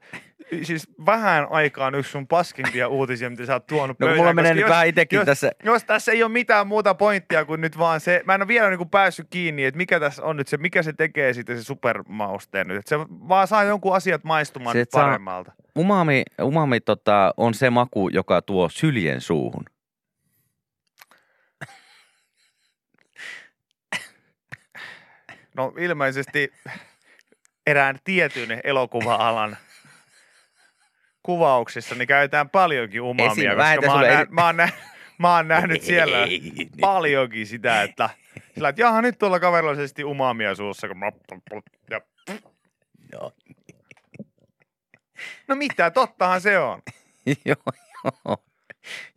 siis 0.64 0.88
vähän 1.06 1.48
aikaan 1.50 1.96
yksi 1.96 2.12
sun 2.12 2.28
paskimpia 2.28 2.88
uutisia, 2.88 3.30
mitä 3.30 3.46
sä 3.46 3.54
oot 3.54 3.68
tuonut 3.68 4.00
No 4.00 4.16
mulla 4.16 4.34
menee 4.34 4.54
nyt 4.54 4.62
jos- 4.62 4.70
vähän 4.70 4.88
itsekin 4.88 5.18
jos, 5.18 5.26
tässä 5.26 5.52
Jos 5.64 5.84
tässä 5.84 6.12
ei 6.12 6.24
ole 6.24 6.32
mitään 6.32 6.68
muuta 6.68 6.94
pointtia 6.94 7.46
kuin 7.46 7.62
nyt 7.62 7.78
vaan 7.78 8.00
se, 8.00 8.22
mä 8.26 8.36
en 8.36 8.42
ole 8.42 8.48
vielä 8.48 8.70
niinku 8.70 8.86
päässyt 8.86 9.28
kiinni, 9.30 9.66
että 9.66 9.78
mikä 9.78 10.00
tässä 10.00 10.24
on 10.24 10.38
nyt 10.38 10.48
se, 10.48 10.58
mikä 10.58 10.84
se 10.84 10.94
tekee 10.94 11.34
sitten 11.34 11.58
se 11.58 11.64
supermausteen 11.64 12.68
nyt. 12.68 12.78
Että 12.78 12.90
se 12.90 12.98
vaan 13.10 13.48
saa 13.48 13.64
jonkun 13.64 13.96
asiat 13.96 14.24
maistumaan 14.24 14.74
Se, 14.76 14.82
et 14.82 14.92
saa- 14.92 15.04
paremmalta. 15.04 15.52
Umami, 15.78 16.24
umami 16.44 16.80
tota, 16.80 17.34
on 17.38 17.54
se 17.54 17.70
maku, 17.70 18.10
joka 18.10 18.42
tuo 18.42 18.70
syljen 18.70 19.22
suuhun. 19.22 19.66
No 25.56 25.74
ilmeisesti 25.78 26.54
erään 27.68 28.00
tietyn 28.04 28.62
elokuva-alan 28.64 29.58
kuvauksissa 31.24 31.96
niin 31.96 32.08
käytetään 32.08 32.50
paljonkin 32.50 33.02
umamia, 33.02 33.56
koska 33.56 33.88
mä 33.88 33.94
oon, 33.94 34.02
nä- 34.02 34.20
eri- 34.20 34.32
mä, 34.32 34.46
oon 34.46 34.58
nä- 34.58 34.70
mä 35.18 35.36
oon 35.36 35.48
nähnyt 35.48 35.82
siellä 35.82 36.24
Ei, 36.24 36.70
paljonkin 36.82 37.48
sitä, 37.48 37.84
että 37.84 38.10
sillä, 38.56 38.70
että 38.70 38.82
jaha, 38.82 39.02
nyt 39.02 39.18
tuolla 39.18 39.40
kaverillisesti 39.40 40.04
umamia 40.04 40.56
suussa. 40.56 40.88
Kun... 40.88 41.64
Ja... 41.90 42.02
Joo. 43.12 43.32
No 45.48 45.56
mitä, 45.56 45.92
tottahan 45.92 46.42
se 46.42 46.60
on. 46.60 46.82
joo, 47.46 47.56
joo. 48.26 48.38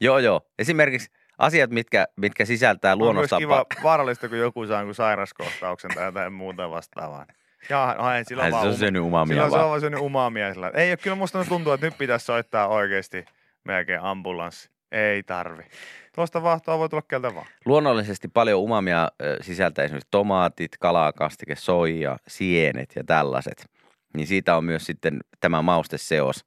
joo, 0.01 0.19
joo. 0.19 0.47
Esimerkiksi 0.59 1.11
asiat, 1.39 1.71
mitkä, 1.71 2.07
mitkä 2.17 2.45
sisältää 2.45 2.93
On 2.93 2.99
luonnossa... 2.99 3.39
kiva 3.39 3.67
vaarallista, 3.83 4.29
kun 4.29 4.39
joku 4.39 4.67
saa 4.67 4.81
jonkun 4.81 4.95
sairaskohtauksen 4.95 5.91
tai 5.95 6.05
jotain 6.05 6.33
muuta 6.33 6.71
vastaavaa. 6.71 7.27
Jaha, 7.71 7.95
no 7.95 8.13
ei, 8.15 8.25
sillä 8.25 8.41
on 8.41 8.45
Ai, 8.45 8.51
se 8.51 8.55
vaan 8.57 8.67
on 8.69 8.75
uma- 8.75 8.79
syönyt 8.79 9.03
umamia 9.03 9.35
Sillä 9.35 9.45
on, 9.45 9.51
se 9.51 9.55
on 9.55 9.61
vaan. 9.61 9.71
vaan 9.71 9.81
syönyt 9.81 10.01
umamia. 10.01 10.53
Sillä. 10.53 10.71
Ei, 10.75 10.97
kyllä 10.97 11.17
musta 11.17 11.45
tuntuu, 11.45 11.73
että 11.73 11.87
nyt 11.87 11.99
pitäisi 11.99 12.27
soittaa 12.27 12.69
oikeasti 12.69 13.25
melkein 13.65 14.01
ambulanssi. 14.01 14.71
Ei 14.93 15.23
tarvi. 15.23 15.63
Tuosta 16.15 16.43
vahtoa 16.43 16.79
voi 16.79 16.89
tulla 16.89 17.03
keltä 17.09 17.35
vaan. 17.35 17.47
Luonnollisesti 17.65 18.29
paljon 18.29 18.61
umamia 18.61 19.09
sisältää 19.41 19.85
esimerkiksi 19.85 20.09
tomaatit, 20.11 20.71
kalakastike, 20.81 21.57
soija, 21.57 22.17
sienet 22.29 22.93
ja 22.97 23.05
tällaiset. 23.05 23.71
Niin 24.17 24.27
siitä 24.27 24.57
on 24.57 24.65
myös 24.65 24.87
sitten 24.87 25.19
tämä 25.41 25.63
mausteseos 25.63 26.45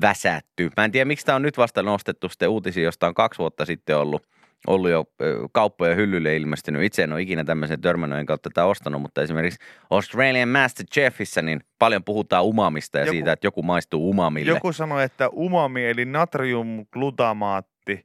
väsätty. 0.00 0.70
Mä 0.76 0.84
en 0.84 0.92
tiedä, 0.92 1.04
miksi 1.04 1.26
tämä 1.26 1.36
on 1.36 1.42
nyt 1.42 1.58
vasta 1.58 1.82
nostettu 1.82 2.28
sitten 2.28 2.48
uutisiin, 2.48 2.84
josta 2.84 3.06
on 3.06 3.14
kaksi 3.14 3.38
vuotta 3.38 3.64
sitten 3.64 3.96
ollut, 3.96 4.26
ollut 4.66 4.90
jo 4.90 5.04
ö, 5.22 5.48
kauppojen 5.52 5.96
hyllylle 5.96 6.36
ilmestynyt. 6.36 6.82
Itse 6.82 7.02
en 7.02 7.12
ole 7.12 7.22
ikinä 7.22 7.44
tämmöisen 7.44 7.80
törmännyt 7.80 8.26
kautta 8.26 8.50
tätä 8.50 8.64
ostanut, 8.64 9.02
mutta 9.02 9.22
esimerkiksi 9.22 9.58
Australian 9.90 10.48
Master 10.48 10.86
Chefissä 10.94 11.42
niin 11.42 11.60
paljon 11.78 12.04
puhutaan 12.04 12.44
umamista 12.44 12.98
ja 12.98 13.04
Joku- 13.04 13.10
siitä, 13.12 13.32
että 13.32 13.46
joku 13.46 13.62
maistuu 13.62 14.10
umamille. 14.10 14.50
Joku 14.50 14.72
sanoi, 14.72 15.04
että 15.04 15.28
umami 15.28 15.86
eli 15.86 16.04
natriumglutamaatti 16.04 18.04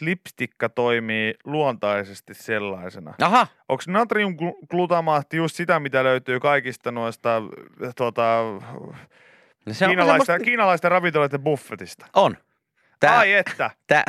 lipstikka 0.00 0.68
toimii 0.68 1.34
luontaisesti 1.44 2.34
sellaisena. 2.34 3.14
Aha, 3.22 3.46
Onko 3.68 3.82
natriumglutamaatti 3.86 5.36
just 5.36 5.56
sitä, 5.56 5.80
mitä 5.80 6.04
löytyy 6.04 6.40
kaikista 6.40 6.92
noista 6.92 7.42
tuota, 7.96 8.42
no 9.66 9.72
se 9.72 9.84
on 9.84 9.88
kiinalaista, 9.90 10.24
semmoista- 10.26 10.44
kiinalaista 10.44 10.88
ravintoloiden 10.88 11.40
buffetista? 11.40 12.06
On. 12.16 12.36
Tää, 13.00 13.18
Ai 13.18 13.32
että! 13.32 13.70
tää, 13.86 14.04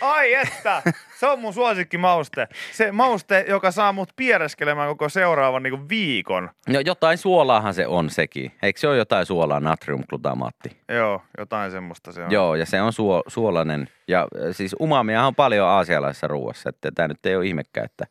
Ai 0.00 0.34
että! 0.34 0.82
Se 1.20 1.26
on 1.26 1.38
mun 1.38 1.54
suosikkimauste. 1.54 2.48
Se 2.72 2.92
mauste, 2.92 3.44
joka 3.48 3.70
saa 3.70 3.92
mut 3.92 4.08
piereskelemään 4.16 4.88
koko 4.88 5.08
seuraavan 5.08 5.62
niin 5.62 5.88
viikon. 5.88 6.50
no 6.68 6.80
jotain 6.80 7.18
suolaahan 7.18 7.74
se 7.74 7.86
on 7.86 8.10
sekin. 8.10 8.52
Eikö 8.62 8.80
se 8.80 8.88
ole 8.88 8.96
jotain 8.96 9.26
suolaa, 9.26 9.60
natriumglutamaatti? 9.60 10.76
Joo, 10.88 11.22
jotain 11.38 11.70
semmoista 11.70 12.12
se 12.12 12.24
on. 12.24 12.30
Joo, 12.30 12.54
ja 12.54 12.66
se 12.66 12.82
on 12.82 12.92
suo, 12.92 13.22
suolainen. 13.26 13.88
Ja 14.08 14.20
äh, 14.20 14.48
siis 14.50 14.76
umamia 14.80 15.26
on 15.26 15.34
paljon 15.34 15.68
aasialaisessa 15.68 16.28
ruuassa, 16.28 16.68
että 16.68 16.90
tämä 16.94 17.08
nyt 17.08 17.26
ei 17.26 17.36
ole 17.36 17.46
ihmekään, 17.46 17.84
että, 17.84 18.06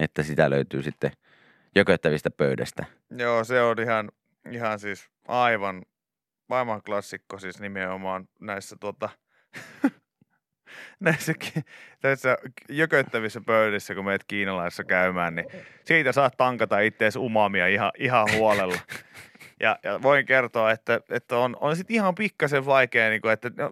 että 0.00 0.22
sitä 0.22 0.50
löytyy 0.50 0.82
sitten 0.82 1.12
jököttävistä 1.74 2.30
pöydästä. 2.30 2.84
Joo, 3.18 3.44
se 3.44 3.62
on 3.62 3.80
ihan, 3.80 4.10
ihan 4.50 4.78
siis 4.78 5.10
aivan 5.28 5.82
maailman 6.48 6.82
klassikko 6.82 7.38
siis 7.38 7.60
nimenomaan 7.60 8.28
näissä 8.40 8.76
tuota, 8.80 9.08
näissä, 11.00 11.34
näissä 12.02 12.38
jököttävissä 12.68 13.40
pöydissä, 13.46 13.94
kun 13.94 14.04
meet 14.04 14.24
kiinalaisessa 14.24 14.84
käymään, 14.84 15.34
niin 15.34 15.46
siitä 15.84 16.12
saat 16.12 16.36
tankata 16.36 16.80
ittees 16.80 17.16
umamia 17.16 17.66
ihan, 17.66 17.92
ihan 17.98 18.26
huolella. 18.36 18.78
Ja, 19.60 19.78
ja 19.82 20.02
voin 20.02 20.26
kertoa, 20.26 20.70
että, 20.70 21.00
että 21.10 21.36
on, 21.36 21.56
on 21.60 21.76
sitten 21.76 21.96
ihan 21.96 22.14
pikkasen 22.14 22.66
vaikea, 22.66 23.08
niin 23.08 23.20
kuin, 23.20 23.32
että 23.32 23.50
no, 23.56 23.70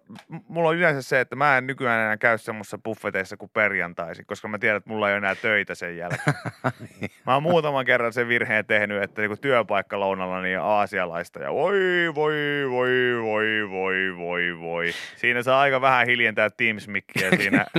mulla 0.48 0.68
on 0.68 0.76
yleensä 0.76 1.02
se, 1.02 1.20
että 1.20 1.36
mä 1.36 1.58
en 1.58 1.66
nykyään 1.66 2.00
enää 2.00 2.16
käy 2.16 2.38
semmoisessa 2.38 2.78
buffeteissa 2.78 3.36
kuin 3.36 3.50
perjantaisin, 3.54 4.26
koska 4.26 4.48
mä 4.48 4.58
tiedän, 4.58 4.76
että 4.76 4.90
mulla 4.90 5.08
ei 5.08 5.12
ole 5.12 5.18
enää 5.18 5.34
töitä 5.34 5.74
sen 5.74 5.96
jälkeen. 5.96 6.36
Mä 7.26 7.34
oon 7.34 7.42
muutaman 7.42 7.84
kerran 7.84 8.12
sen 8.12 8.28
virheen 8.28 8.66
tehnyt, 8.66 9.02
että 9.02 9.22
niinku 9.22 9.36
työpaikka 9.36 10.00
lounalla 10.00 10.42
niin 10.42 10.60
aasialaista 10.60 11.38
ja 11.38 11.54
voi, 11.54 11.74
voi, 12.14 12.34
voi, 12.70 13.22
voi, 13.22 13.70
voi, 13.70 14.16
voi, 14.18 14.60
voi. 14.60 14.92
Siinä 15.16 15.42
saa 15.42 15.60
aika 15.60 15.80
vähän 15.80 16.06
hiljentää 16.06 16.50
Teams-mikkiä 16.50 17.36
siinä. 17.36 17.66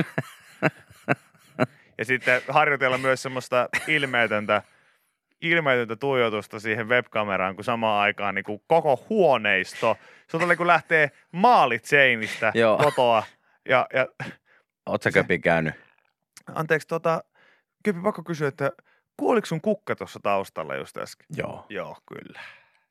ja 1.97 2.05
sitten 2.05 2.41
harjoitella 2.47 2.97
myös 2.97 3.21
semmoista 3.21 3.69
ilmeetöntä, 3.87 4.61
ilmeetöntä 5.51 5.95
tuijotusta 5.95 6.59
siihen 6.59 6.89
webkameraan, 6.89 7.55
kun 7.55 7.63
samaan 7.63 8.01
aikaan 8.01 8.35
niin 8.35 8.45
kuin 8.45 8.61
koko 8.67 9.05
huoneisto, 9.09 9.97
sulta 10.27 10.45
niin 10.45 10.57
kuin 10.57 10.67
lähtee 10.67 11.11
maalit 11.31 11.85
seinistä 11.85 12.51
Joo. 12.55 12.77
kotoa. 12.77 13.23
Ja, 13.69 13.87
ja 13.93 14.07
Oot 14.85 15.01
sä 15.01 15.11
köpi 15.11 15.39
käynyt? 15.39 15.73
anteeksi, 16.55 16.87
tota, 16.87 17.23
Kypi, 17.83 17.99
pakko 18.01 18.23
kysyä, 18.23 18.47
että 18.47 18.71
kuoliko 19.17 19.45
sun 19.45 19.61
kukka 19.61 19.95
tuossa 19.95 20.19
taustalla 20.23 20.75
just 20.75 20.97
äsken? 20.97 21.27
Joo. 21.37 21.65
Joo, 21.69 21.97
kyllä. 22.13 22.39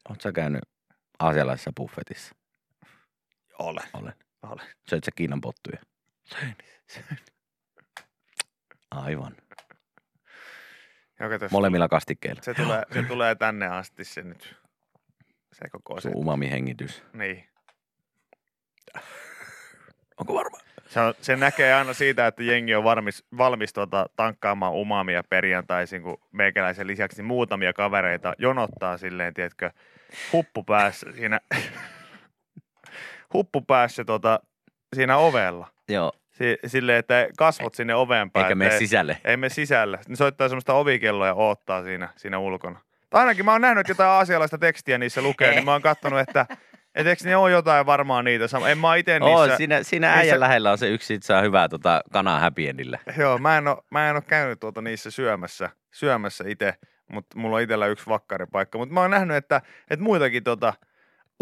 Oot 0.09 0.21
sä 0.21 0.33
käynyt 0.33 0.63
aasialaisessa 1.19 1.73
buffetissa? 1.77 2.35
Olen. 3.59 3.85
Olen. 3.93 4.15
Olen. 4.43 4.67
Söit 4.89 5.05
sä 5.05 5.11
Kiinan 5.17 5.41
pottuja? 5.41 5.79
Aivan. 8.91 9.37
Joka 11.21 11.39
tässä 11.39 11.57
Molemmilla 11.57 11.89
kastikkeilla. 11.89 12.43
Se 12.43 12.55
tulee, 12.55 12.83
se 12.93 13.03
tulee 13.03 13.35
tänne 13.35 13.67
asti 13.67 14.05
se 14.05 14.23
nyt. 14.23 14.57
Se 15.53 15.69
koko 15.71 16.01
se. 16.01 16.11
Sun 16.11 16.17
umami 16.17 16.51
hengitys. 16.51 17.03
Niin. 17.13 17.49
Onko 20.21 20.35
varma? 20.35 20.59
Se, 20.87 21.01
on, 21.01 21.15
se 21.21 21.37
näkee 21.37 21.75
aina 21.75 21.93
siitä, 21.95 22.27
että 22.27 22.43
jengi 22.43 22.75
on 22.75 22.85
valmis, 22.85 23.25
valmis 23.39 23.73
tuota, 23.73 24.07
tankkaamaan 24.17 24.73
umamia 24.73 25.23
perjantaisin, 25.29 26.03
kun 26.03 26.21
meikäläisen 26.33 26.87
lisäksi 26.87 27.19
niin 27.19 27.27
muutamia 27.27 27.73
kavereita 27.73 28.35
jonottaa 28.39 28.99
silleen, 28.99 29.35
tiedätkö, 29.35 29.71
huppu 30.33 30.63
päässä 30.65 31.13
siinä, 31.13 31.41
huppu 33.35 33.61
päässä 33.61 34.05
tota, 34.05 34.41
siinä 34.97 35.17
ovella. 35.17 35.69
Joo. 35.89 36.13
Si, 36.35 36.59
silleen, 36.67 36.99
että 36.99 37.27
kasvot 37.39 37.75
sinne 37.75 37.95
oveen 37.95 38.31
päin. 38.31 38.45
Eikä 38.47 38.55
mene 38.55 38.79
sisälle. 38.79 39.19
Ei 39.25 39.37
mene 39.37 39.49
sisälle. 39.51 39.99
Ne 40.09 40.17
soittaa 40.17 40.49
semmoista 40.49 40.75
ovikelloa 40.75 41.27
ja 41.27 41.35
oottaa 41.35 41.83
siinä, 41.83 42.09
siinä 42.17 42.39
ulkona. 42.39 42.81
Tai 43.11 43.21
ainakin 43.21 43.45
mä 43.45 43.53
oon 43.53 43.61
nähnyt 43.61 43.81
että 43.81 43.91
jotain 43.91 44.11
aasialaista 44.11 44.59
tekstiä 44.59 44.99
niissä 44.99 45.23
lukee, 45.23 45.51
niin 45.51 45.65
mä 45.65 45.73
oon 45.73 45.83
kattonut, 45.83 46.21
että 46.21 46.47
et 46.95 47.07
eikö 47.07 47.25
ne 47.25 47.37
ole 47.37 47.51
jotain 47.51 47.87
varmaan 47.87 48.25
niitä. 48.25 48.49
sama- 48.49 48.69
En 48.69 48.79
mä 48.79 48.89
oon 48.89 48.99
ite 48.99 49.19
Oo, 49.21 49.43
niissä. 49.43 49.57
siinä, 49.57 49.83
siinä 49.83 50.07
niissä- 50.09 50.21
äijän 50.21 50.41
lähellä 50.41 50.73
on 50.73 50.79
se 50.79 50.89
yksi, 50.89 51.07
sit 51.07 51.23
saa 51.23 51.43
hyvää 51.43 51.69
tota, 51.69 52.01
kanaa 52.13 52.41
happy 52.41 52.69
endillä. 52.69 52.99
Joo, 53.19 53.39
mä 53.39 53.59
en, 53.59 53.69
oo, 53.69 53.85
mä 53.91 54.11
en 54.11 54.17
oo 54.17 54.23
käynyt 54.23 54.61
tuota 54.61 54.83
niissä 54.83 55.11
syömässä, 55.11 55.71
syömässä 55.93 56.45
itse, 56.49 56.75
mutta 57.13 57.39
mulla 57.39 57.57
on 57.57 57.63
itsellä 57.63 57.87
yksi 57.87 58.07
vakkaripaikka. 58.09 58.79
Mutta 58.79 58.95
mä 58.95 59.01
oon 59.01 59.11
nähnyt, 59.11 59.37
että, 59.37 59.61
että 59.91 60.03
muitakin 60.05 60.45
tota 60.45 60.75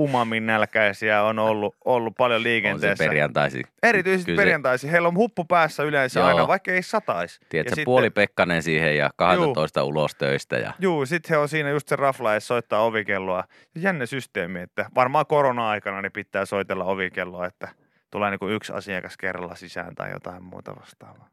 umamin 0.00 0.46
nälkäisiä 0.46 1.22
on 1.22 1.38
ollut, 1.38 1.76
ollut 1.84 2.14
paljon 2.18 2.36
On 2.38 2.42
se 2.42 2.48
liikenteessä. 2.48 3.04
perjantaisin. 3.04 3.64
Erityisesti 3.82 4.26
Kyllä 4.26 4.36
se- 4.36 4.44
perjantaisin. 4.44 4.90
Heillä 4.90 5.08
on 5.08 5.14
huppu 5.16 5.44
päässä 5.44 5.82
yleensä 5.82 6.20
Joo. 6.20 6.28
aina, 6.28 6.48
vaikka 6.48 6.70
ei 6.72 6.82
sataisi. 6.82 7.40
Tiedätkö, 7.48 7.70
sitten- 7.70 7.84
puoli 7.84 8.10
Pekkanen 8.10 8.62
siihen 8.62 8.96
ja 8.96 9.10
12 9.16 9.84
ulos 9.84 10.14
töistä. 10.14 10.56
Ja... 10.56 10.72
Juu, 10.78 11.06
sitten 11.06 11.30
he 11.30 11.36
on 11.38 11.48
siinä 11.48 11.70
just 11.70 11.88
se 11.88 11.96
rafla 11.96 12.34
ja 12.34 12.40
soittaa 12.40 12.84
ovikelloa. 12.84 13.44
Jännä 13.74 14.06
systeemi, 14.06 14.60
että 14.60 14.86
varmaan 14.94 15.26
korona-aikana 15.26 16.02
niin 16.02 16.12
pitää 16.12 16.44
soitella 16.44 16.84
ovikelloa, 16.84 17.46
että 17.46 17.68
tulee 18.10 18.30
niinku 18.30 18.48
yksi 18.48 18.72
asiakas 18.72 19.16
kerralla 19.16 19.54
sisään 19.54 19.94
tai 19.94 20.10
jotain 20.10 20.42
muuta 20.42 20.76
vastaavaa. 20.80 21.28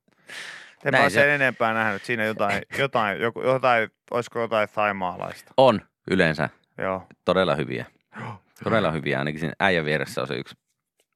En 0.85 0.91
Näin 0.91 1.03
mä 1.03 1.09
se- 1.09 1.13
sen 1.13 1.29
enempää 1.29 1.73
nähnyt. 1.73 2.03
Siinä 2.03 2.25
jotain, 2.25 2.61
jotain, 2.77 3.19
joku, 3.21 3.41
jotain 3.41 3.89
olisiko 4.11 4.39
jotain 4.39 4.69
thaimaalaista. 4.69 5.51
On 5.57 5.81
yleensä 6.11 6.49
Joo. 6.77 7.07
todella 7.25 7.55
hyviä. 7.55 7.85
Todella 8.63 8.91
hyviä. 8.91 9.19
Ainakin 9.19 9.39
siinä 9.39 9.53
äijän 9.59 9.85
vieressä 9.85 10.21
on 10.21 10.27
se 10.27 10.35
yksi, 10.35 10.55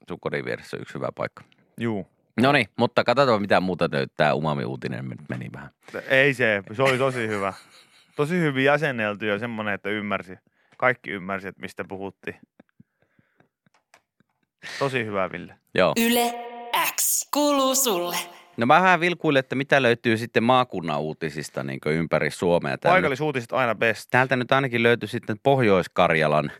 sun 0.08 0.20
kodin 0.20 0.46
vieressä 0.46 0.78
yksi 0.78 0.94
hyvä 0.94 1.10
paikka. 1.16 1.44
Juu. 1.80 2.08
No 2.42 2.52
niin, 2.52 2.68
mutta 2.78 3.04
katsotaan 3.04 3.42
mitä 3.42 3.60
muuta 3.60 3.90
tämä 4.18 4.34
umami-uutinen 4.34 5.10
nyt 5.10 5.20
meni 5.30 5.50
vähän. 5.54 5.70
Ei 6.08 6.34
se, 6.34 6.64
se 6.74 6.84
oli 6.84 6.98
tosi 6.98 7.28
hyvä. 7.28 7.54
Tosi 8.16 8.40
hyvin 8.40 8.66
jäsennelty 8.66 9.28
ja 9.28 9.40
semmoinen, 9.40 9.74
että 9.74 9.90
ymmärsi. 9.90 10.38
Kaikki 10.78 11.12
ymmärsi, 11.12 11.48
että 11.48 11.62
mistä 11.62 11.84
puhuttiin. 11.84 12.40
Tosi 14.80 15.06
hyvä, 15.06 15.32
Ville. 15.32 15.56
Joo. 15.76 15.94
Yle 16.00 16.34
X 16.96 17.30
kuuluu 17.34 17.76
sulle. 17.76 18.16
No 18.58 18.66
mä 18.66 18.82
vähän 18.82 19.00
vilkuilin, 19.00 19.40
että 19.40 19.56
mitä 19.56 19.82
löytyy 19.82 20.18
sitten 20.18 20.44
maakunnan 20.44 21.02
uutisista 21.02 21.64
niin 21.64 21.80
ympäri 21.86 22.32
Suomea. 22.32 22.78
Täällä 22.78 22.96
Paikallisuutiset 22.96 23.52
aina 23.52 23.76
best. 23.76 24.08
Täältä 24.12 24.36
nyt 24.36 24.52
ainakin 24.52 24.84
löytyi 24.84 25.10
sitten 25.10 25.38
Pohjois-Karjalan 25.44 26.52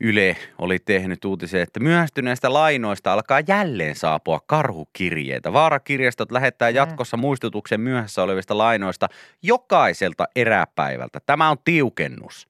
Yle 0.00 0.36
oli 0.58 0.78
tehnyt 0.78 1.24
uutisen, 1.24 1.60
että 1.60 1.80
myöhästyneistä 1.80 2.52
lainoista 2.52 3.12
alkaa 3.12 3.40
jälleen 3.48 3.96
saapua 3.96 4.40
karhukirjeitä. 4.46 5.52
Vaarakirjastot 5.52 6.32
lähettää 6.32 6.70
jatkossa 6.70 7.16
muistutuksen 7.16 7.80
myöhässä 7.80 8.22
olevista 8.22 8.58
lainoista 8.58 9.08
jokaiselta 9.42 10.24
eräpäivältä. 10.36 11.20
Tämä 11.26 11.50
on 11.50 11.56
tiukennus. 11.64 12.48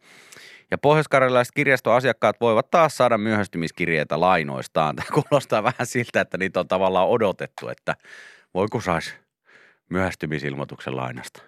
Ja 0.70 0.78
pohjois 0.78 1.06
kirjastoasiakkaat 1.54 2.40
voivat 2.40 2.70
taas 2.70 2.96
saada 2.96 3.18
myöhästymiskirjeitä 3.18 4.20
lainoistaan. 4.20 4.96
Tämä 4.96 5.22
kuulostaa 5.22 5.62
vähän 5.62 5.86
siltä, 5.86 6.20
että 6.20 6.38
niitä 6.38 6.60
on 6.60 6.68
tavallaan 6.68 7.08
odotettu, 7.08 7.68
että 7.68 7.94
voiko 8.54 8.80
saisi 8.80 9.14
myöhästymisilmoituksen 9.90 10.96
lainasta. 10.96 11.42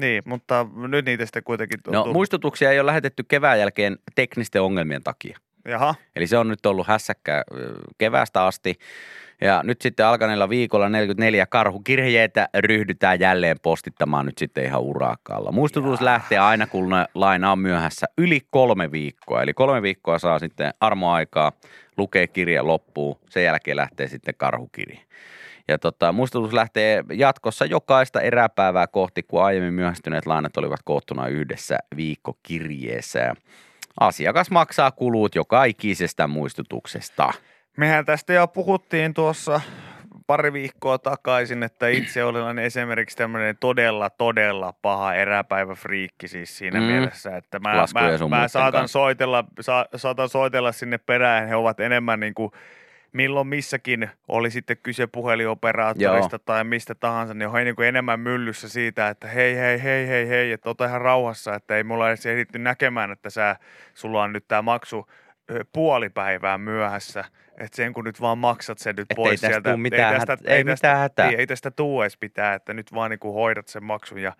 Niin, 0.00 0.22
mutta 0.26 0.66
nyt 0.88 1.04
niitä 1.04 1.24
sitten 1.26 1.44
kuitenkin 1.44 1.78
on 1.86 1.92
No 1.92 2.00
tullut. 2.00 2.12
muistutuksia 2.16 2.70
ei 2.70 2.80
ole 2.80 2.86
lähetetty 2.86 3.24
kevään 3.28 3.58
jälkeen 3.58 3.98
teknisten 4.14 4.62
ongelmien 4.62 5.02
takia. 5.02 5.38
Jaha, 5.68 5.94
Eli 6.16 6.26
se 6.26 6.38
on 6.38 6.48
nyt 6.48 6.66
ollut 6.66 6.86
hässäkkä 6.86 7.44
ö, 7.54 7.74
keväästä 7.98 8.44
asti. 8.46 8.74
Ja 9.40 9.60
nyt 9.64 9.80
sitten 9.82 10.06
alkaneella 10.06 10.48
viikolla 10.48 10.88
44 10.88 11.46
karhukirjeitä 11.46 12.48
ryhdytään 12.58 13.20
jälleen 13.20 13.56
postittamaan 13.62 14.26
nyt 14.26 14.38
sitten 14.38 14.64
ihan 14.64 14.80
urakalla. 14.80 15.52
Muistutus 15.52 16.00
lähtee 16.00 16.38
aina, 16.38 16.66
kun 16.66 16.90
la- 16.90 17.06
laina 17.14 17.52
on 17.52 17.58
myöhässä 17.58 18.06
yli 18.18 18.40
kolme 18.50 18.92
viikkoa. 18.92 19.42
Eli 19.42 19.54
kolme 19.54 19.82
viikkoa 19.82 20.18
saa 20.18 20.38
sitten 20.38 20.74
armoaikaa, 20.80 21.52
lukee 21.96 22.26
kirja 22.26 22.66
loppuun, 22.66 23.18
sen 23.30 23.44
jälkeen 23.44 23.76
lähtee 23.76 24.08
sitten 24.08 24.34
karhukirje. 24.38 25.00
Ja 25.68 25.78
tota, 25.78 26.12
muistutus 26.12 26.52
lähtee 26.52 27.04
jatkossa 27.12 27.64
jokaista 27.64 28.20
eräpäivää 28.20 28.86
kohti, 28.86 29.22
kun 29.22 29.44
aiemmin 29.44 29.74
myöhästyneet 29.74 30.26
lainat 30.26 30.56
olivat 30.56 30.80
koottuna 30.84 31.28
yhdessä 31.28 31.78
viikkokirjeessä. 31.96 33.18
Ja 33.18 33.34
Asiakas 34.00 34.50
maksaa 34.50 34.90
kulut 34.90 35.34
joka 35.34 35.64
ikisestä 35.64 36.26
muistutuksesta. 36.26 37.32
mehän 37.76 38.04
tästä 38.04 38.32
jo 38.32 38.46
puhuttiin 38.48 39.14
tuossa 39.14 39.60
pari 40.26 40.52
viikkoa 40.52 40.98
takaisin, 40.98 41.62
että 41.62 41.88
itse 41.88 42.24
olen 42.24 42.58
esimerkiksi 42.58 43.16
tämmöinen 43.16 43.56
todella, 43.60 44.10
todella 44.10 44.72
paha 44.82 45.14
eräpäiväfriikki 45.14 46.28
siis 46.28 46.58
siinä 46.58 46.80
Mm. 46.80 46.86
mielessä, 46.86 47.36
että 47.36 47.58
mä, 47.58 47.74
mä, 47.74 48.28
mä 48.28 48.48
saatan, 48.48 48.80
kanssa. 48.80 48.92
soitella, 48.92 49.44
sa, 49.60 49.86
saatan 49.96 50.28
soitella 50.28 50.72
sinne 50.72 50.98
perään, 50.98 51.48
he 51.48 51.56
ovat 51.56 51.80
enemmän 51.80 52.20
niin 52.20 52.34
kuin 52.34 52.52
milloin 53.16 53.46
missäkin 53.46 54.10
oli 54.28 54.50
sitten 54.50 54.76
kyse 54.82 55.06
puhelinoperaattorista 55.06 56.34
Joo. 56.34 56.42
tai 56.44 56.64
mistä 56.64 56.94
tahansa, 56.94 57.34
niin 57.34 57.48
on 57.48 57.54
niin 57.54 57.76
kuin 57.76 57.88
enemmän 57.88 58.20
myllyssä 58.20 58.68
siitä, 58.68 59.08
että 59.08 59.28
hei, 59.28 59.56
hei, 59.56 59.82
hei, 59.82 60.08
hei, 60.08 60.28
hei, 60.28 60.52
että 60.52 60.70
ota 60.70 60.84
ihan 60.84 61.00
rauhassa, 61.00 61.54
että 61.54 61.76
ei 61.76 61.84
mulla 61.84 62.08
edes 62.08 62.26
ehditty 62.26 62.58
näkemään, 62.58 63.12
että 63.12 63.30
sä, 63.30 63.56
sulla 63.94 64.22
on 64.22 64.32
nyt 64.32 64.44
tämä 64.48 64.62
maksu 64.62 65.06
puoli 65.72 66.10
päivää 66.10 66.58
myöhässä, 66.58 67.24
että 67.58 67.76
sen 67.76 67.92
kun 67.92 68.04
nyt 68.04 68.20
vaan 68.20 68.38
maksat 68.38 68.78
sen 68.78 68.96
nyt 68.96 69.02
Että 69.02 69.14
pois 69.14 69.44
ei 69.44 69.50
tästä 69.50 69.62
sieltä. 69.68 69.76
mitään 69.76 70.12
ei 70.14 70.18
tästä, 70.18 70.32
hätää- 70.32 70.54
ei 70.54 70.64
tästä, 70.64 70.88
mitään 70.88 70.98
hätää. 70.98 71.28
Ei, 71.28 71.36
ei 71.36 71.46
tästä 71.46 71.70
tuu 71.70 72.02
edes 72.02 72.16
pitää, 72.16 72.54
että 72.54 72.74
nyt 72.74 72.94
vaan 72.94 73.10
niin 73.10 73.18
kuin 73.18 73.34
hoidat 73.34 73.68
sen 73.68 73.84
maksun 73.84 74.18
ja 74.18 74.32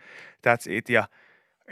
that's 0.47 0.71
it. 0.73 0.89
Ja 0.89 1.05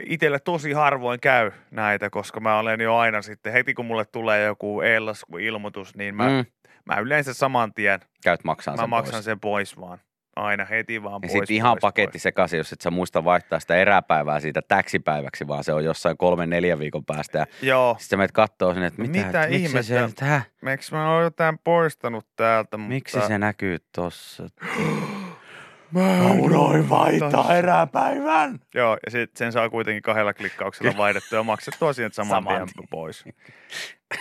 itselle 0.07 0.39
tosi 0.39 0.73
harvoin 0.73 1.21
käy 1.21 1.51
näitä, 1.71 2.11
koska 2.11 2.41
mä 2.41 2.59
olen 2.59 2.81
jo 2.81 2.97
aina 2.97 3.23
sitten, 3.23 3.53
heti 3.53 3.75
kun 3.75 3.87
mulle 3.87 4.05
tulee 4.05 4.45
joku 4.45 4.81
e-lasku-ilmoitus, 4.81 5.97
niin 5.97 6.15
mä, 6.15 6.29
mm. 6.29 6.45
Mä 6.85 6.99
yleensä 7.01 7.35
saman 7.35 7.75
tien, 7.75 8.01
käyt 8.25 8.45
mä 8.45 8.55
sen 8.77 8.91
maksan 8.91 9.13
pois. 9.15 9.25
sen 9.25 9.41
pois 9.41 9.81
vaan. 9.81 9.99
aina 10.37 10.65
heti 10.65 11.03
vaan 11.03 11.15
Ja 11.15 11.21
pois. 11.21 11.33
sitten 11.33 11.57
ihan 11.57 11.73
pois, 11.75 11.81
paketti 11.81 12.13
pois. 12.17 12.23
sekaisin, 12.23 12.59
jos 12.59 12.73
et 12.73 12.81
sä 12.81 12.91
muista 12.91 13.25
vaihtaa 13.25 13.61
sitä 13.61 13.77
eräpäivää 13.77 14.41
siitä 14.41 14.63
täksipäiväksi, 14.69 15.49
vaan 15.49 15.65
se 15.65 15.73
on 15.73 15.85
jossain 15.85 16.17
kolmen 16.17 16.51
neljän 16.51 16.79
viikon 16.79 17.05
päästä. 17.05 17.39
Ja 17.39 17.47
Joo, 17.63 17.95
sitten 17.99 18.09
sä 18.09 18.17
menet 18.17 18.33
kattoo 18.33 18.73
sinne, 18.75 18.87
että 18.87 19.03
mitä, 19.03 19.27
Mitä 19.27 19.47
miksi 19.49 19.83
se, 19.83 19.95
ihmettä? 19.95 20.07
nyt, 20.07 20.31
hä? 20.31 20.43
miksi 20.63 20.95
mä 20.95 21.11
oon 21.15 21.23
jotain 21.25 21.59
poistanut 21.65 22.27
täältä, 22.37 22.77
Miksi 22.77 23.17
mutta... 23.17 23.29
se 23.29 23.39
näkyy 23.39 23.79
tossa? 23.95 24.45
Mä 25.90 26.31
unoin 26.31 26.88
vaihtaa 26.88 27.57
eräpäivän. 27.57 28.61
Joo, 28.75 28.99
ja 29.05 29.11
sit 29.11 29.37
sen 29.37 29.53
saa 29.53 29.70
kuitenkin 29.70 30.03
kahdella 30.03 30.35
klikkauksella 30.35 30.97
vaihdettua 31.05 31.38
ja 31.38 31.42
maksettua 31.42 31.92
siihen 31.92 32.12
saman, 32.12 32.29
Saman 32.29 32.68
tien 32.75 32.88
pois. 32.90 33.25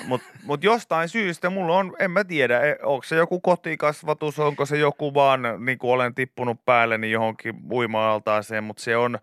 Mutta 0.05 0.27
mut 0.43 0.63
jostain 0.63 1.09
syystä 1.09 1.49
mulla 1.49 1.77
on, 1.77 1.95
en 1.99 2.11
mä 2.11 2.23
tiedä, 2.23 2.61
e- 2.61 2.77
onko 2.83 3.03
se 3.03 3.15
joku 3.15 3.39
kotikasvatus, 3.39 4.39
onko 4.39 4.65
se 4.65 4.77
joku 4.77 5.13
vaan, 5.13 5.41
niin 5.65 5.77
kuin 5.77 5.91
olen 5.91 6.15
tippunut 6.15 6.65
päälle, 6.65 6.97
niin 6.97 7.11
johonkin 7.11 7.55
uima-altaaseen, 7.71 8.63
mutta 8.63 8.83
se 8.83 8.97
on, 8.97 9.19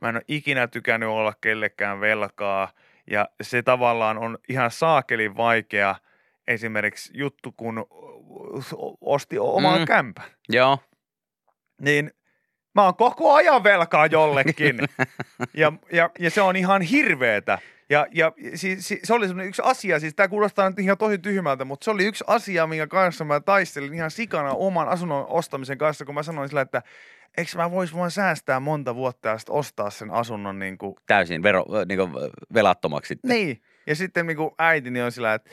mä 0.00 0.08
en 0.08 0.16
ole 0.16 0.24
ikinä 0.28 0.66
tykännyt 0.66 1.08
olla 1.08 1.32
kellekään 1.40 2.00
velkaa, 2.00 2.68
ja 3.10 3.28
se 3.42 3.62
tavallaan 3.62 4.18
on 4.18 4.38
ihan 4.48 4.70
saakelin 4.70 5.36
vaikea 5.36 5.94
esimerkiksi 6.48 7.12
juttu, 7.14 7.52
kun 7.52 7.86
osti 9.00 9.38
oman 9.38 9.78
mm. 9.78 9.84
kämpän 9.84 10.24
Joo, 10.48 10.78
niin 11.80 12.10
mä 12.74 12.84
oon 12.84 12.96
koko 12.96 13.32
ajan 13.34 13.64
velkaa 13.64 14.06
jollekin. 14.06 14.78
ja, 15.54 15.72
ja, 15.92 16.10
ja 16.18 16.30
se 16.30 16.42
on 16.42 16.56
ihan 16.56 16.82
hirveetä. 16.82 17.58
Ja, 17.90 18.06
ja 18.12 18.32
siis, 18.54 18.88
si- 18.88 19.00
se 19.04 19.14
oli 19.14 19.26
semmoinen 19.26 19.48
yksi 19.48 19.62
asia, 19.64 20.00
siis 20.00 20.14
tämä 20.14 20.28
kuulostaa 20.28 20.70
nyt 20.70 20.78
ihan 20.78 20.98
tosi 20.98 21.18
tyhmältä, 21.18 21.64
mutta 21.64 21.84
se 21.84 21.90
oli 21.90 22.04
yksi 22.04 22.24
asia, 22.26 22.66
minkä 22.66 22.86
kanssa 22.86 23.24
mä 23.24 23.40
taistelin 23.40 23.94
ihan 23.94 24.10
sikana 24.10 24.50
oman 24.50 24.88
asunnon 24.88 25.26
ostamisen 25.28 25.78
kanssa, 25.78 26.04
kun 26.04 26.14
mä 26.14 26.22
sanoin 26.22 26.48
sillä, 26.48 26.60
että 26.60 26.82
eikö 27.36 27.50
mä 27.56 27.70
vois 27.70 27.94
vaan 27.94 28.10
säästää 28.10 28.60
monta 28.60 28.94
vuotta 28.94 29.28
ja 29.28 29.38
sitten 29.38 29.54
ostaa 29.54 29.90
sen 29.90 30.10
asunnon 30.10 30.58
niin 30.58 30.78
kuin, 30.78 30.94
täysin 31.06 31.42
vero, 31.42 31.64
niin 31.88 31.98
kuin 31.98 32.12
velattomaksi 32.54 33.08
sitten. 33.08 33.30
niin. 33.30 33.62
Ja 33.86 33.96
sitten 33.96 34.26
niin 34.26 34.36
kuin 34.36 34.50
äitini 34.58 35.02
on 35.02 35.12
sillä, 35.12 35.34
että 35.34 35.50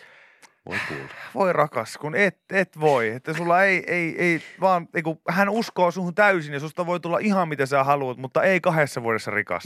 Voi 0.66 0.78
kuulla. 0.88 1.14
voi 1.36 1.54
rakas, 1.54 1.98
kun 1.98 2.16
et, 2.16 2.38
et 2.50 2.80
voi. 2.80 3.10
Että 3.10 3.34
sulla 3.34 3.64
ei, 3.64 3.84
ei, 3.88 4.16
ei 4.18 4.42
vaan, 4.62 4.88
ei 4.94 5.02
kun 5.02 5.22
hän 5.30 5.50
uskoo 5.50 5.92
suhun 5.92 6.16
täysin 6.16 6.54
ja 6.54 6.60
susta 6.60 6.86
voi 6.86 7.00
tulla 7.00 7.18
ihan 7.20 7.50
mitä 7.50 7.66
sä 7.66 7.84
haluat, 7.84 8.18
mutta 8.18 8.44
ei 8.44 8.62
kahdessa 8.62 9.04
vuodessa 9.04 9.32
rikas. 9.32 9.64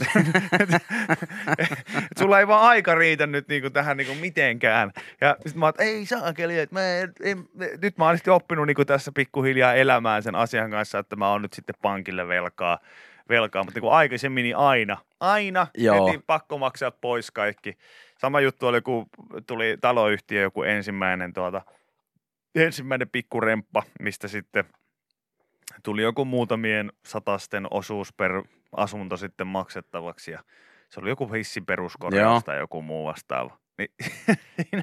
et, 0.60 0.68
et 1.58 2.18
sulla 2.18 2.40
ei 2.40 2.46
vaan 2.46 2.68
aika 2.68 2.94
riitä 2.94 3.26
nyt 3.26 3.48
niinku 3.48 3.70
tähän 3.70 3.96
niinku 3.96 4.14
mitenkään. 4.14 4.92
Ja 5.20 5.36
sit 5.46 5.56
mä 5.56 5.66
oon, 5.66 5.74
ei 5.78 6.06
saakeli, 6.06 6.58
että 6.58 6.74
mä 6.74 6.82
en, 6.82 7.12
en, 7.22 7.48
nyt 7.82 7.98
mä 7.98 8.04
oon 8.04 8.16
sitten 8.16 8.34
oppinut 8.34 8.66
niinku 8.66 8.84
tässä 8.84 9.12
pikkuhiljaa 9.14 9.74
elämään 9.74 10.22
sen 10.22 10.34
asian 10.34 10.70
kanssa, 10.70 10.98
että 10.98 11.16
mä 11.16 11.30
oon 11.30 11.42
nyt 11.42 11.52
sitten 11.52 11.74
pankille 11.82 12.28
velkaa. 12.28 12.78
Velkaa, 13.28 13.64
mutta 13.64 13.80
niin 13.80 13.92
aikaisemmin 13.92 14.42
niin 14.42 14.56
aina, 14.56 14.96
aina 15.20 15.66
Joo. 15.78 16.06
heti 16.06 16.20
pakko 16.26 16.58
maksaa 16.58 16.90
pois 16.90 17.30
kaikki. 17.30 17.78
Sama 18.18 18.40
juttu 18.40 18.66
oli, 18.66 18.80
kun 18.80 19.06
tuli 19.46 19.76
taloyhtiö 19.80 20.42
joku 20.42 20.62
ensimmäinen, 20.62 21.32
tuota, 21.32 21.62
ensimmäinen 22.54 23.08
pikkuremppa, 23.08 23.82
mistä 24.00 24.28
sitten 24.28 24.64
tuli 25.82 26.02
joku 26.02 26.24
muutamien 26.24 26.92
satasten 27.06 27.66
osuus 27.70 28.12
per 28.12 28.42
asunto 28.72 29.16
sitten 29.16 29.46
maksettavaksi 29.46 30.30
ja 30.30 30.42
se 30.88 31.00
oli 31.00 31.08
joku 31.08 31.32
hissin 31.32 31.66
peruskorjaus 31.66 32.44
tai 32.44 32.58
joku 32.58 32.82
muu 32.82 33.06
vastaava. 33.06 33.58
Niin 33.78 33.90
siinä, 34.62 34.82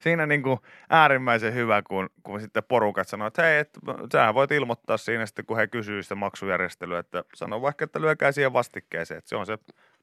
siinä 0.00 0.26
niin 0.26 0.42
kuin 0.42 0.58
äärimmäisen 0.90 1.54
hyvä, 1.54 1.82
kun, 1.82 2.10
kun 2.22 2.40
sitten 2.40 2.62
porukat 2.64 3.08
sanoo, 3.08 3.28
että 3.28 3.42
hei, 3.42 3.58
et, 3.58 3.70
sähän 4.12 4.34
voit 4.34 4.50
ilmoittaa 4.52 4.96
siinä 4.96 5.26
sitten, 5.26 5.46
kun 5.46 5.56
he 5.56 5.66
kysyy 5.66 6.02
sitä 6.02 6.14
maksujärjestelyä, 6.14 6.98
että 6.98 7.24
sano 7.34 7.62
vaikka, 7.62 7.84
että 7.84 8.00
lyökää 8.00 8.32
siihen 8.32 8.52
vastikkeeseen, 8.52 9.18
että 9.18 9.28
se 9.28 9.36
on 9.36 9.46
se 9.46 9.58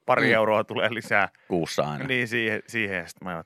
pari 0.06 0.28
Mm. 0.28 0.34
euroa 0.34 0.63
tulee 0.63 0.93
lisää 0.93 1.30
Kuussa 1.48 1.84
aina. 1.84 2.06
niin 2.08 2.28
siihen, 2.28 2.62
siihen. 2.67 3.08
Sitten 3.08 3.28
mä 3.28 3.36
oon, 3.36 3.43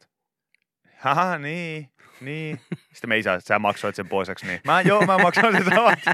haha, 0.97 1.37
niin, 1.37 1.89
niin. 2.21 2.59
Sitten 2.93 3.09
me 3.09 3.17
isä, 3.17 3.33
että 3.33 3.47
sä 3.47 3.59
maksoit 3.59 3.95
sen 3.95 4.07
poiseksi, 4.09 4.45
niin. 4.47 4.61
Mä, 4.65 4.81
joo, 4.81 5.05
mä 5.05 5.17
maksoin 5.17 5.55
sen 5.55 5.65
samat. 5.75 5.99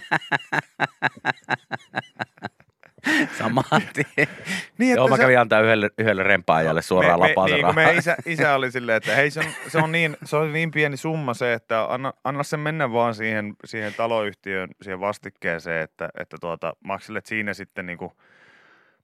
Saman 3.40 3.64
tien. 3.94 4.28
Niin, 4.78 4.96
Joo, 4.96 5.08
mä 5.08 5.16
se- 5.16 5.22
kävin 5.22 5.40
antaa 5.40 5.60
yhdelle, 5.62 5.90
yhdelle 5.98 6.24
rempaajalle 6.24 6.82
suoraan 6.82 7.20
me, 7.20 7.28
lapaa 7.28 7.46
me, 7.46 7.50
se 7.50 7.56
niin, 7.56 7.76
me 7.76 7.94
isä, 7.94 8.18
isä, 8.26 8.56
oli 8.56 8.72
silleen, 8.72 8.98
että 8.98 9.16
hei, 9.16 9.32
se 9.32 9.40
on, 9.40 9.46
se 9.68 9.78
on, 9.78 9.92
niin, 9.92 10.18
se 10.24 10.36
on 10.38 10.54
niin 10.54 10.72
pieni 10.72 10.98
summa 10.98 11.34
se, 11.34 11.54
että 11.54 11.94
anna, 11.94 12.14
anna 12.24 12.44
sen 12.44 12.60
mennä 12.60 12.92
vaan 12.92 13.16
siihen, 13.16 13.54
siihen 13.66 13.94
taloyhtiöön, 13.94 14.70
siihen 14.82 15.00
vastikkeeseen, 15.00 15.84
että, 15.84 16.10
että 16.20 16.38
tuota, 16.42 16.74
makselet 16.84 17.26
siinä 17.26 17.54
sitten 17.54 17.86
niin 17.86 17.98
kuin 17.98 18.12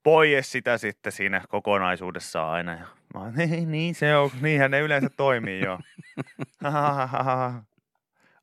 pois 0.03 0.51
sitä 0.51 0.77
sitten 0.77 1.11
siinä 1.11 1.41
kokonaisuudessa 1.49 2.51
aina. 2.51 2.71
Ja 2.71 2.85
mä 3.13 3.31
niin, 3.31 3.71
niin 3.71 3.95
se 3.95 4.15
on, 4.15 4.29
niinhän 4.41 4.71
ne 4.71 4.79
yleensä 4.79 5.09
toimii 5.17 5.61
jo. 5.61 5.79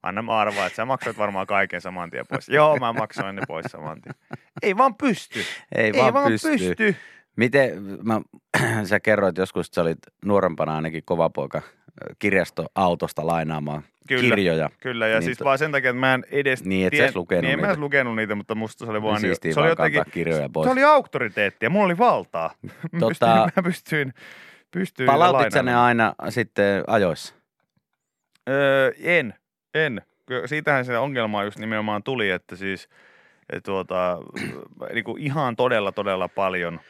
Anna 0.09 0.23
mä 0.23 0.33
arvaa, 0.39 0.67
että 0.67 0.77
sä 0.77 0.85
maksat 0.85 1.19
varmaan 1.19 1.47
kaiken 1.47 1.81
saman 1.81 2.11
tien 2.11 2.25
pois. 2.29 2.49
Joo, 2.49 2.77
mä 2.77 2.93
maksoin 2.93 3.37
ne 3.37 3.43
pois 3.49 3.67
saman 3.71 4.03
tien. 4.03 4.15
Ei 4.63 4.77
vaan 4.77 4.95
pysty. 4.95 5.39
Ei, 5.75 5.85
Ei 5.85 5.93
vaan, 5.93 6.15
vaan 6.15 6.29
pysty. 6.33 6.49
pysty. 6.51 6.97
Miten, 7.37 7.83
mä, 8.03 8.21
sä 8.85 9.01
kerroit 9.01 9.39
joskus, 9.39 9.67
että 9.67 9.75
sä 9.75 9.83
olit 9.83 9.99
nuorempana 10.25 10.75
ainakin 10.77 11.03
kova 11.05 11.31
poika 11.31 11.63
kirjastoautosta 12.19 13.27
lainaamaan 13.27 13.83
Kyllä. 14.09 14.35
kirjoja. 14.35 14.71
Kyllä, 14.81 15.07
ja 15.07 15.13
Niin 15.15 15.21
niin 15.21 15.25
siis 15.27 15.39
to- 15.39 15.45
vaan 15.45 15.59
sen 15.59 15.73
takia, 15.73 15.91
että 15.91 16.01
mä 16.01 16.15
en 16.15 16.25
edes... 16.31 16.65
Niin, 16.65 16.87
et 16.87 16.95
edes 16.95 17.17
lukenut 17.17 17.43
niin, 17.43 17.53
en 17.53 17.59
mä 17.59 17.61
niitä. 17.63 17.69
edes 17.73 17.79
lukenut 17.81 18.17
niitä, 18.17 18.35
mutta 18.35 18.55
musta 18.55 18.85
se 18.85 18.91
oli 18.91 19.03
vaan... 19.03 19.23
Niin 19.23 19.55
se 19.55 19.61
oli 19.61 19.69
jotenkin... 19.69 20.03
kirjoja 20.11 20.49
pois. 20.53 20.65
Se 20.67 20.73
oli 20.73 20.85
auktoriteettia, 20.85 21.71
mulla 21.71 21.85
oli 21.85 21.99
valtaa. 21.99 22.55
Mä 22.93 22.99
Tota- 22.99 23.51
mä 23.57 23.63
pystyin, 23.63 24.15
pystyin 24.71 25.07
Palautit 25.07 25.53
sä 25.53 25.63
ne 25.63 25.77
aina 25.77 26.15
sitten 26.29 26.85
ajoissa? 26.87 27.35
Öö, 28.49 28.93
en, 29.03 29.35
en. 29.77 30.03
Siitähän 30.47 30.85
se 30.85 30.99
ongelma 30.99 31.45
just 31.45 31.59
nimenomaan 31.59 32.03
tuli, 32.03 32.31
että 32.31 32.57
siis 32.57 32.89
et 33.53 33.63
tuota, 33.63 34.19
niin 34.93 35.05
kuin 35.05 35.23
ihan 35.23 35.57
todella, 35.57 35.93
todella 35.93 36.29
paljon 36.29 36.81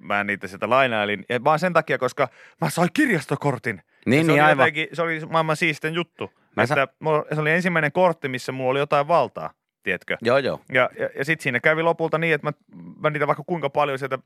mä 0.00 0.24
niitä 0.24 0.46
sieltä 0.46 0.70
lainailin. 0.70 1.24
Ja 1.28 1.44
vaan 1.44 1.58
sen 1.58 1.72
takia, 1.72 1.98
koska 1.98 2.28
mä 2.60 2.70
sain 2.70 2.88
kirjastokortin. 2.94 3.76
Ja 3.76 3.82
Niin, 4.06 4.24
se 4.26 4.32
niin 4.32 4.42
oli 4.42 4.48
aivan. 4.50 4.62
jotenkin- 4.66 4.88
se 4.92 5.02
oli 5.02 5.20
maailman 5.30 5.56
siisten 5.56 5.94
juttu. 5.94 6.32
Mä 6.56 6.62
että 6.62 6.88
mulla, 7.00 7.24
se 7.34 7.40
oli 7.40 7.50
ensimmäinen 7.50 7.92
kortti, 7.92 8.28
missä 8.28 8.52
mulla 8.52 8.70
oli 8.70 8.78
jotain 8.78 9.08
valtaa, 9.08 9.50
tiedätkö? 9.82 10.16
Joo, 10.22 10.38
joo. 10.38 10.60
Ja, 10.72 10.90
ja, 10.98 11.08
ja 11.18 11.24
sitten 11.24 11.42
siinä 11.42 11.60
kävi 11.60 11.82
lopulta 11.82 12.18
niin, 12.18 12.34
että 12.34 12.46
mä, 12.46 12.52
mä 13.00 13.10
niitä 13.10 13.26
vaikka 13.26 13.44
kuinka 13.46 13.70
paljon 13.70 13.98
sieltä 13.98 14.18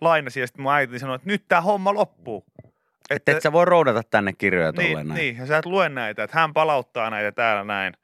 lainasin, 0.00 0.40
ja 0.40 0.46
sitten 0.46 0.62
mun 0.62 0.72
äiti 0.72 0.98
sanoi, 0.98 1.16
että 1.16 1.28
nyt 1.28 1.44
tämä 1.48 1.60
homma 1.60 1.94
loppuu. 1.94 2.44
Että 3.16 3.32
et 3.32 3.42
sä 3.42 3.52
voi 3.52 3.64
roudata 3.64 4.02
tänne 4.10 4.32
kirjoja 4.32 4.72
niin, 4.72 4.94
näin. 4.94 5.08
niin, 5.08 5.36
ja 5.36 5.46
sä 5.46 5.58
et 5.58 5.66
lue 5.66 5.88
näitä, 5.88 6.22
että 6.24 6.38
hän 6.38 6.52
palauttaa 6.52 7.10
näitä 7.10 7.32
täällä 7.32 7.64
näin. 7.64 7.94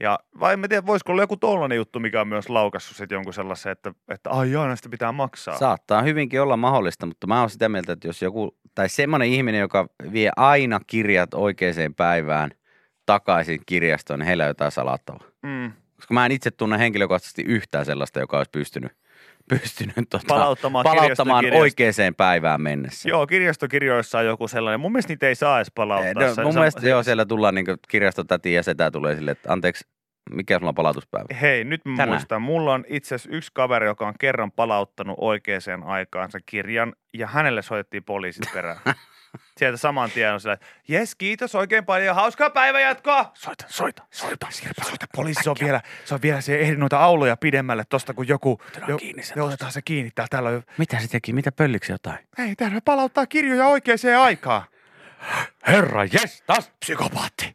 Ja 0.00 0.18
vai 0.40 0.52
en 0.52 0.64
tiedä, 0.68 0.86
voisiko 0.86 1.12
olla 1.12 1.22
joku 1.22 1.36
tollainen 1.36 1.76
juttu, 1.76 2.00
mikä 2.00 2.20
on 2.20 2.28
myös 2.28 2.48
laukassut 2.48 2.96
sitten 2.96 3.16
jonkun 3.16 3.34
sellaisen, 3.34 3.72
että, 3.72 3.92
että 4.08 4.30
ai 4.30 4.52
jaa, 4.52 4.66
näistä 4.66 4.88
pitää 4.88 5.12
maksaa. 5.12 5.58
Saattaa 5.58 6.02
hyvinkin 6.02 6.42
olla 6.42 6.56
mahdollista, 6.56 7.06
mutta 7.06 7.26
mä 7.26 7.40
oon 7.40 7.50
sitä 7.50 7.68
mieltä, 7.68 7.92
että 7.92 8.08
jos 8.08 8.22
joku, 8.22 8.56
tai 8.74 8.88
semmoinen 8.88 9.28
ihminen, 9.28 9.60
joka 9.60 9.88
vie 10.12 10.30
aina 10.36 10.80
kirjat 10.86 11.34
oikeaan 11.34 11.94
päivään 11.96 12.50
takaisin 13.06 13.60
kirjastoon, 13.66 14.18
niin 14.20 14.26
heillä 14.26 14.44
on 14.44 14.48
jotain 14.48 14.72
salattavaa. 14.72 15.28
Mm. 15.42 15.72
Koska 15.96 16.14
mä 16.14 16.26
en 16.26 16.32
itse 16.32 16.50
tunne 16.50 16.78
henkilökohtaisesti 16.78 17.42
yhtään 17.42 17.84
sellaista, 17.84 18.20
joka 18.20 18.36
olisi 18.38 18.50
pystynyt, 18.50 18.92
pystynyt 19.48 19.94
tota, 20.10 20.24
Palauttamaan 20.28 20.82
palauttamaan 20.84 21.44
oikeaan 21.54 22.14
päivään 22.16 22.60
mennessä. 22.62 23.08
Joo, 23.08 23.26
kirjastokirjoissa 23.26 24.18
on 24.18 24.26
joku 24.26 24.48
sellainen. 24.48 24.80
Mun 24.80 24.92
mielestä 24.92 25.12
niitä 25.12 25.28
ei 25.28 25.34
saa 25.34 25.58
edes 25.58 25.72
palauttaa. 25.74 26.26
No, 26.26 26.34
Se- 26.34 26.42
mun 26.42 26.52
se- 26.52 26.58
mielestä 26.58 26.80
se- 26.80 26.88
joo, 26.88 27.02
siellä 27.02 27.26
tullaan 27.26 27.54
niin 27.54 27.66
kirjastotäti 27.88 28.52
ja 28.52 28.62
setä 28.62 28.90
tulee 28.90 29.14
silleen, 29.16 29.32
että 29.36 29.52
anteeksi, 29.52 29.84
mikä 30.30 30.58
sulla 30.58 30.68
on 30.68 30.74
palautuspäivä? 30.74 31.26
Hei, 31.40 31.64
nyt 31.64 31.84
mä 31.84 31.96
Tänään. 31.96 32.08
muistan. 32.16 32.42
Mulla 32.42 32.74
on 32.74 32.84
itse 32.88 33.14
asiassa 33.14 33.36
yksi 33.36 33.50
kaveri, 33.54 33.86
joka 33.86 34.08
on 34.08 34.14
kerran 34.20 34.52
palauttanut 34.52 35.16
oikeaan 35.20 35.82
aikaan 35.86 36.30
sen 36.30 36.40
kirjan, 36.46 36.92
ja 37.14 37.26
hänelle 37.26 37.62
soitettiin 37.62 38.04
poliisit 38.04 38.52
perään. 38.52 38.78
Sieltä 39.58 39.76
saman 39.76 40.10
tien 40.10 40.32
on 40.32 40.40
sillä, 40.40 40.56
jes, 40.88 41.14
kiitos 41.14 41.54
oikein 41.54 41.84
paljon, 41.84 42.14
hauskaa 42.14 42.50
päivänjatkoa. 42.50 43.30
Soita, 43.34 43.64
soita, 43.68 44.02
soita, 44.10 44.46
soita, 44.50 44.84
soita. 44.84 45.06
Poliisi 45.16 45.42
se 45.42 45.50
on 45.50 45.56
vielä, 45.60 45.80
se 46.04 46.14
on 46.14 46.22
vielä, 46.22 46.40
se 46.40 46.58
ehdi 46.58 46.76
noita 46.76 46.98
auloja 46.98 47.36
pidemmälle 47.36 47.84
tosta, 47.88 48.14
kun 48.14 48.28
joku, 48.28 48.60
jo, 48.88 48.96
kiinni 48.98 49.22
se 49.22 49.42
otetaan 49.42 49.72
se 49.72 49.82
kiinni. 49.82 50.10
Täällä, 50.14 50.28
täällä 50.30 50.48
on, 50.48 50.54
jo- 50.54 50.62
Mitä 50.78 50.98
se 51.00 51.08
teki? 51.08 51.32
Mitä 51.32 51.52
pölliksi 51.52 51.92
jotain? 51.92 52.18
ei, 52.38 52.54
täällä 52.56 52.80
palauttaa 52.84 53.26
kirjoja 53.26 53.66
oikeaan 53.66 53.98
aikaan. 54.22 54.62
Herra, 55.66 56.04
jes, 56.04 56.42
taas! 56.46 56.72
Psykopaatti. 56.80 57.54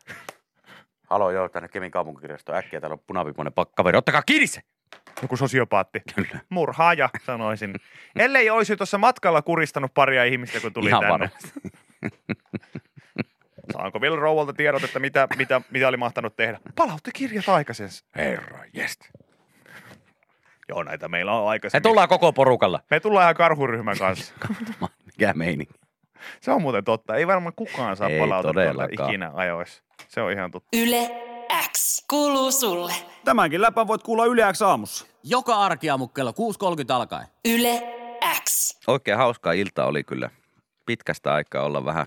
Halo, 1.14 1.32
joo, 1.32 1.50
tänne 1.50 1.68
Kemin 1.70 1.92
kaupunkikirjasto 1.92 2.54
äkkiä, 2.54 2.82
täällä 2.82 2.94
on 2.94 3.00
punavipuinen 3.08 3.54
pak- 3.54 3.76
kaveri, 3.76 3.98
ottakaa 3.98 4.22
kiinni 4.26 4.48
se! 4.48 4.62
Joku 5.22 5.38
sosiopaatti. 5.38 6.02
Kyllä. 6.16 6.40
Murhaaja, 6.50 7.10
sanoisin. 7.26 7.76
Ellei 8.16 8.50
olisi 8.50 8.78
tuossa 8.78 8.98
matkalla 8.98 9.42
kuristanut 9.42 9.94
paria 9.94 10.24
ihmistä, 10.24 10.60
kun 10.60 10.74
tuli 10.74 10.90
Ihan 10.90 11.00
tänne. 11.02 11.12
varmasti. 11.12 11.52
Saanko 13.74 14.02
vielä 14.02 14.16
rouvalta 14.16 14.54
tiedot, 14.54 14.84
että 14.84 15.00
mitä, 15.00 15.28
mitä, 15.38 15.62
mitä 15.72 15.88
oli 15.88 15.98
mahtanut 15.98 16.36
tehdä? 16.36 16.60
Palautti 16.76 17.12
kirjat 17.14 17.50
aikaisensa. 17.50 18.06
Herra, 18.16 18.60
jes. 18.74 19.00
Joo, 20.70 20.84
näitä 20.84 21.08
meillä 21.08 21.34
on 21.34 21.44
Me 21.46 21.50
aikaisemmin. 21.50 21.84
tullaan 21.84 22.10
koko 22.10 22.34
porukalla. 22.34 22.80
Me 22.90 23.00
tullaan 23.00 23.24
ihan 23.24 23.36
karhuryhmän 23.36 23.98
kanssa. 23.98 24.34
Mikä 25.06 25.34
meininki? 25.36 25.74
Se 26.42 26.52
on 26.52 26.62
muuten 26.62 26.84
totta. 26.84 27.16
Ei 27.16 27.28
varmaan 27.28 27.54
kukaan 27.56 27.98
saa 27.98 28.10
Ei 28.10 28.20
palautetta 28.20 28.88
ikinä 29.06 29.32
ajoissa. 29.34 29.84
Se 30.08 30.22
on 30.22 30.32
ihan 30.32 30.52
totta. 30.52 30.78
Yle 30.78 31.10
X 31.72 32.06
kuuluu 32.10 32.52
sulle. 32.52 32.94
Tämänkin 33.26 33.62
läpän 33.62 33.88
voit 33.88 34.04
kuulla 34.04 34.26
Yle 34.26 34.54
X 34.54 34.62
aamussa. 34.62 35.06
Joka 35.24 35.56
arkiaamu 35.56 36.08
kello 36.08 36.32
6.30 36.32 36.38
alkaen. 36.94 37.28
Yle 37.46 37.82
X. 38.44 38.78
Oikein 38.88 39.18
hauska 39.18 39.52
ilta 39.52 39.86
oli 39.86 40.04
kyllä. 40.04 40.30
Pitkästä 40.86 41.34
aikaa 41.34 41.64
olla 41.64 41.86
vähän, 41.86 42.06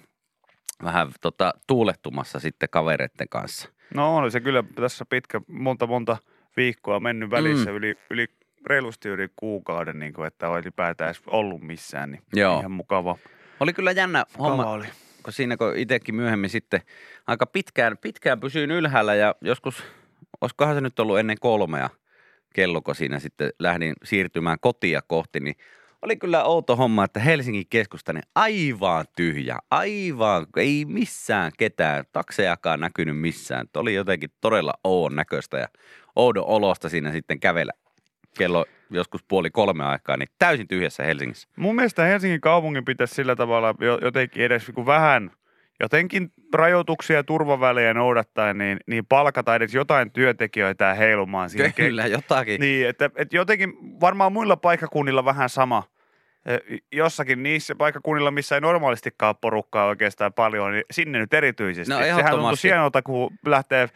vähän 0.82 1.08
tota, 1.20 1.54
tuulettumassa 1.66 2.40
sitten 2.40 2.68
kavereiden 2.72 3.28
kanssa. 3.30 3.68
No 3.94 4.16
oli 4.16 4.30
se 4.30 4.40
kyllä 4.40 4.64
tässä 4.74 5.04
pitkä, 5.08 5.40
monta 5.48 5.86
monta 5.86 6.16
viikkoa 6.56 7.00
mennyt 7.00 7.30
välissä, 7.30 7.70
Mm. 7.70 7.76
yli, 7.76 7.94
yli 8.10 8.26
reilusti 8.66 9.08
yli 9.08 9.28
kuukauden, 9.36 9.98
niin 9.98 10.12
kuin, 10.12 10.26
että 10.26 10.46
ylipäätään 10.58 11.08
edes 11.10 11.22
ollut 11.26 11.60
missään, 11.62 12.10
niin 12.10 12.22
Joo. 12.34 12.58
ihan 12.58 12.70
mukava. 12.70 13.16
Oli 13.60 13.72
kyllä 13.72 13.92
jännä 13.92 14.24
homma, 14.38 14.62
Kava 14.62 14.70
oli. 14.70 14.84
kun 15.22 15.32
siinä 15.32 15.56
kun 15.56 15.76
itsekin 15.76 16.14
myöhemmin 16.14 16.50
sitten 16.50 16.80
aika 17.26 17.46
pitkään, 17.46 17.98
pitkään 17.98 18.40
pysyin 18.40 18.70
ylhäällä 18.70 19.14
ja 19.14 19.34
joskus, 19.40 19.84
olisikohan 20.40 20.74
se 20.74 20.80
nyt 20.80 21.00
ollut 21.00 21.18
ennen 21.18 21.36
kolmea 21.40 21.90
kello, 22.54 22.82
kun 22.82 22.94
siinä 22.94 23.18
sitten 23.18 23.50
lähdin 23.58 23.94
siirtymään 24.04 24.58
kotia 24.60 25.00
kohti, 25.06 25.40
niin 25.40 25.56
oli 26.02 26.16
kyllä 26.16 26.44
outo 26.44 26.76
homma, 26.76 27.04
että 27.04 27.20
Helsingin 27.20 27.66
keskusta 27.70 28.12
niin 28.12 28.22
aivan 28.34 29.04
tyhjä, 29.16 29.58
aivan, 29.70 30.46
ei 30.56 30.84
missään 30.84 31.52
ketään, 31.58 32.04
taksejakaan 32.12 32.80
näkynyt 32.80 33.18
missään. 33.18 33.66
Oli 33.76 33.94
jotenkin 33.94 34.30
todella 34.40 34.74
oon 34.84 35.16
näköistä 35.16 35.58
ja 35.58 35.68
oudon 36.16 36.44
olosta 36.46 36.88
siinä 36.88 37.12
sitten 37.12 37.40
kävellä 37.40 37.72
kello 38.38 38.66
joskus 38.90 39.24
puoli 39.28 39.50
kolme 39.50 39.84
aikaa, 39.84 40.16
niin 40.16 40.28
täysin 40.38 40.68
tyhjässä 40.68 41.02
Helsingissä. 41.04 41.48
Mun 41.56 41.74
mielestä 41.74 42.04
Helsingin 42.04 42.40
kaupungin 42.40 42.84
pitäisi 42.84 43.14
sillä 43.14 43.36
tavalla 43.36 43.74
jo- 43.80 43.98
jotenkin 44.02 44.44
edes 44.44 44.68
niin 44.76 44.86
vähän 44.86 45.30
jotenkin 45.80 46.32
rajoituksia 46.54 47.16
ja 47.16 47.24
turvavälejä 47.24 47.94
noudattaen, 47.94 48.58
niin, 48.58 48.78
niin 48.86 49.06
palkata 49.06 49.54
edes 49.54 49.74
jotain 49.74 50.10
työntekijöitä 50.10 50.94
heilumaan 50.94 51.50
siinä. 51.50 51.72
Kyllä, 51.72 52.06
jotakin. 52.06 52.60
Niin, 52.60 52.88
että, 52.88 53.10
että 53.16 53.36
jotenkin 53.36 53.72
varmaan 54.00 54.32
muilla 54.32 54.56
paikkakunnilla 54.56 55.24
vähän 55.24 55.48
sama. 55.48 55.82
Eh, 56.46 56.80
Jossakin 56.92 57.42
niissä 57.42 57.74
paikkakunnilla, 57.74 58.30
missä 58.30 58.54
ei 58.54 58.60
normaalistikaan 58.60 59.36
porukkaa 59.36 59.86
oikeastaan 59.86 60.32
paljon, 60.32 60.72
niin 60.72 60.84
sinne 60.90 61.18
nyt 61.18 61.34
erityisesti. 61.34 61.92
No, 61.94 61.98
Sehän 61.98 62.14
tuntuu 62.16 62.28
ehdottomasti. 62.28 62.68
hienolta, 62.68 63.02
kun 63.02 63.30
lähtee 63.46 63.88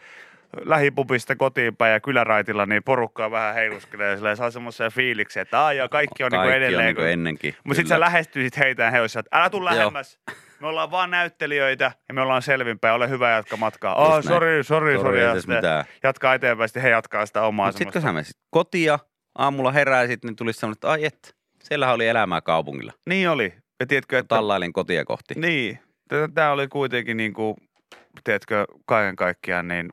lähipupista 0.65 1.35
kotiin 1.35 1.75
päin 1.75 1.93
ja 1.93 1.99
kyläraitilla, 1.99 2.65
niin 2.65 2.83
porukkaa 2.83 3.31
vähän 3.31 3.55
heiluskelee 3.55 4.09
ja 4.09 4.15
silleen 4.15 4.37
saa 4.37 4.51
semmoisen 4.51 4.91
fiiliksen, 4.91 5.41
että 5.41 5.61
aah, 5.61 5.75
ja 5.75 5.89
kaikki 5.89 6.23
on 6.23 6.29
Kaikki 6.31 6.47
niin 6.47 6.55
on 6.55 6.57
edelleen. 6.57 6.85
niin 6.85 6.95
kuin 6.95 7.07
ennenkin. 7.07 7.55
mutta 7.63 7.75
sitten 7.75 7.95
sä 7.95 7.99
lähestyisit 7.99 8.57
heitä 8.57 8.83
ja 8.83 8.91
he 8.91 9.01
olisivat, 9.01 9.25
että 9.25 9.37
älä 9.37 9.49
tuu 9.49 9.65
lähemmäs. 9.65 10.19
Me 10.59 10.67
ollaan 10.67 10.91
vaan 10.91 11.11
näyttelijöitä 11.11 11.91
ja 12.07 12.13
me 12.13 12.21
ollaan 12.21 12.41
selvinpäin. 12.41 12.95
Ole 12.95 13.09
hyvä 13.09 13.29
jatka 13.29 13.57
matkaa. 13.57 13.95
Oh, 13.95 14.23
sori, 14.23 14.63
sori, 14.63 14.63
Sori, 14.63 14.99
sori. 14.99 15.19
ei 15.19 15.63
Ja 15.63 15.85
jatkaa 16.03 16.33
eteenpäin, 16.33 16.69
sitten 16.69 16.83
he 16.83 16.89
jatkaa 16.89 17.25
sitä 17.25 17.41
omaa 17.41 17.71
sitten 17.71 17.91
kun 17.93 18.01
sä 18.01 18.13
menisit 18.13 18.37
kotia, 18.49 18.99
aamulla 19.37 19.71
heräisit, 19.71 20.23
niin 20.23 20.35
tulisi 20.35 20.59
semmoinen, 20.59 20.77
että 20.77 20.91
ai 20.91 21.05
et, 21.05 21.35
siellähän 21.63 21.95
oli 21.95 22.07
elämää 22.07 22.41
kaupungilla. 22.41 22.93
Niin 23.05 23.29
oli. 23.29 23.53
Ja 23.79 23.87
tiedätkö, 23.87 24.19
että... 24.19 24.35
Tallailin 24.35 24.73
kotia 24.73 25.05
kohti. 25.05 25.33
Niin. 25.37 25.79
Tämä 26.33 26.51
oli 26.51 26.67
kuitenkin 26.67 27.17
niin 27.17 27.33
kuin, 27.33 27.55
tiedätkö, 28.23 28.65
kaiken 28.85 29.15
kaikkiaan 29.15 29.67
niin 29.67 29.89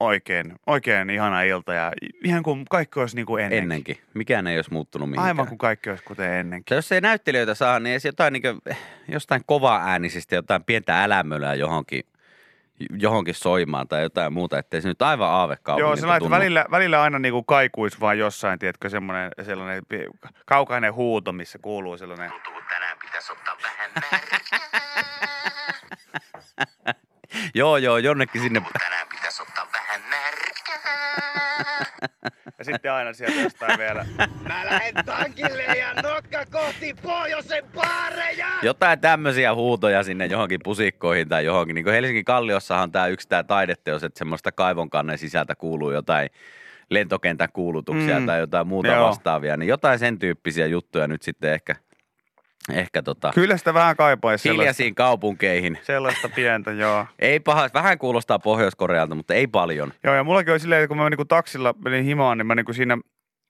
oikein, 0.00 0.54
oikein 0.66 1.10
ihana 1.10 1.42
ilta 1.42 1.74
ja 1.74 1.92
ihan 2.24 2.42
kuin 2.42 2.64
kaikki 2.70 3.00
olisi 3.00 3.16
niin 3.16 3.26
kuin 3.26 3.44
ennenkin. 3.44 3.62
Ennenkin. 3.62 3.98
Mikään 4.14 4.46
ei 4.46 4.58
olisi 4.58 4.72
muuttunut 4.72 5.08
mihinkään. 5.08 5.26
Aivan 5.26 5.46
kuin 5.48 5.58
kaikki 5.58 5.90
olisi 5.90 6.04
kuten 6.04 6.30
ennenkin. 6.32 6.74
Ja 6.74 6.78
jos 6.78 6.92
ei 6.92 7.00
näyttelijöitä 7.00 7.54
saa, 7.54 7.80
niin 7.80 7.90
edes 7.92 8.04
jotain 8.04 8.32
niin 8.32 8.42
kuin, 8.42 8.60
jostain 9.08 9.42
kovaa 9.46 9.84
äänisistä, 9.86 10.34
jotain 10.34 10.64
pientä 10.64 11.04
älämölää 11.04 11.54
johonkin, 11.54 12.02
johonkin 12.98 13.34
soimaan 13.34 13.88
tai 13.88 14.02
jotain 14.02 14.32
muuta, 14.32 14.58
ettei 14.58 14.82
se 14.82 14.88
nyt 14.88 15.02
aivan 15.02 15.28
aavekaupungilta 15.30 15.90
Joo, 15.90 15.96
sellainen, 15.96 16.16
että 16.16 16.24
tunnu. 16.24 16.36
välillä, 16.36 16.64
välillä 16.70 17.02
aina 17.02 17.18
niin 17.18 17.32
kuin 17.32 17.44
kaikuisi 17.44 18.00
vaan 18.00 18.18
jossain, 18.18 18.58
tiedätkö, 18.58 18.88
semmoinen 18.88 19.30
sellainen 19.42 19.82
kaukainen 20.46 20.94
huuto, 20.94 21.32
missä 21.32 21.58
kuuluu 21.58 21.96
sellainen. 21.98 22.32
tänään 22.68 22.98
pitäisi 22.98 23.32
ottaa 23.32 23.56
vähän 23.62 23.90
Joo, 27.54 27.76
joo, 27.76 27.98
jonnekin 27.98 28.42
sinne. 28.42 28.62
Tänään 28.78 29.08
pitäisi 29.08 29.42
ottaa 29.42 29.66
vähän 29.72 30.00
märkää. 30.10 31.93
Ja 32.58 32.64
sitten 32.64 32.92
aina 32.92 33.12
sieltä 33.12 33.40
jostain 33.40 33.78
vielä. 33.78 34.06
Mä 34.48 34.64
lähden 34.64 35.04
tankille 35.04 35.62
ja 35.62 36.02
notka 36.02 36.44
kohti 36.52 36.94
pohjoisen 37.02 37.64
baareja. 37.74 38.46
Jotain 38.62 39.00
tämmöisiä 39.00 39.54
huutoja 39.54 40.02
sinne 40.02 40.26
johonkin 40.26 40.60
pusikkoihin 40.64 41.28
tai 41.28 41.44
johonkin. 41.44 41.74
Niin 41.74 41.84
kuin 41.84 41.94
Helsingin 41.94 42.24
Kalliossahan 42.24 42.92
tämä 42.92 43.06
yksi 43.06 43.28
tämä 43.28 43.44
taideteos, 43.44 44.04
että 44.04 44.18
semmoista 44.18 44.52
kaivonkannen 44.52 45.18
sisältä 45.18 45.54
kuuluu 45.54 45.90
jotain 45.92 46.28
lentokentän 46.90 47.48
kuulutuksia 47.52 48.20
Mm. 48.20 48.26
tai 48.26 48.40
jotain 48.40 48.66
muuta 48.66 48.88
Joo. 48.88 49.06
vastaavia. 49.08 49.56
Niin 49.56 49.68
jotain 49.68 49.98
sen 49.98 50.18
tyyppisiä 50.18 50.66
juttuja 50.66 51.08
nyt 51.08 51.22
sitten 51.22 51.52
ehkä, 51.52 51.76
ehkä 52.72 53.02
tota, 53.02 53.30
Kyllä 53.34 53.56
sitä 53.56 53.74
vähän 53.74 53.96
kaipaisi 53.96 54.42
sellaista, 54.42 54.60
hiljaisiin 54.60 54.94
kaupunkeihin. 54.94 55.78
sellaista 55.82 56.28
pientä, 56.28 56.72
joo. 56.72 57.06
Ei 57.18 57.40
paha, 57.40 57.68
vähän 57.74 57.98
kuulostaa 57.98 58.38
Pohjois-Korealta, 58.38 59.14
mutta 59.14 59.34
ei 59.34 59.46
paljon. 59.46 59.92
Joo, 60.04 60.14
ja 60.14 60.24
mullakin 60.24 60.52
oli 60.52 60.60
silleen, 60.60 60.82
että 60.82 60.88
kun 60.88 60.96
mä 60.96 61.10
niinku 61.10 61.24
taksilla 61.24 61.74
menin 61.84 62.04
himaan, 62.04 62.38
niin 62.38 62.46
mä 62.46 62.54
niinku 62.54 62.72
siinä 62.72 62.98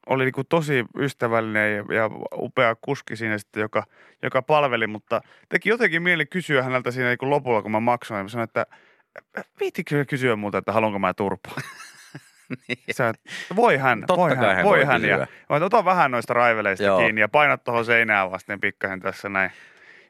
oli 0.07 0.25
niinku 0.25 0.45
tosi 0.45 0.85
ystävällinen 0.99 1.77
ja, 1.77 1.95
ja 1.95 2.11
upea 2.37 2.77
kuski 2.81 3.17
siinä 3.17 3.39
sitten, 3.39 3.61
joka, 3.61 3.83
joka 4.23 4.43
palveli, 4.43 4.87
mutta 4.87 5.21
teki 5.49 5.69
jotenkin 5.69 6.03
mieli 6.03 6.27
kysyä 6.27 6.63
häneltä 6.63 6.91
siinä 6.91 7.09
niinku 7.09 7.31
lopulla, 7.31 7.63
kun 7.63 7.71
mä 7.71 7.81
maksoin. 7.81 8.25
Mä 8.25 8.29
sanoin, 8.29 8.49
että 8.49 8.67
viitikö 9.61 10.05
kysyä 10.05 10.37
muuta, 10.37 10.59
että 10.59 10.73
haluanko 10.73 10.99
mä 10.99 11.15
turpaa? 11.15 11.55
Sä, 12.97 13.13
voi 13.57 13.77
hän, 13.77 14.01
Totta 14.01 14.17
voi 14.17 14.37
hän, 14.37 14.57
hän 14.57 14.65
voi 14.65 14.85
hän. 14.85 15.05
Ja, 15.05 15.27
ota 15.49 15.85
vähän 15.85 16.11
noista 16.11 16.35
raiveleista 16.35 16.85
Joo. 16.85 16.99
kiinni 16.99 17.21
ja 17.21 17.29
painat 17.29 17.65
tuohon 17.65 17.85
seinään 17.85 18.31
vasten 18.31 18.61
pikkasen 18.61 19.01
tässä 19.01 19.29
näin. 19.29 19.51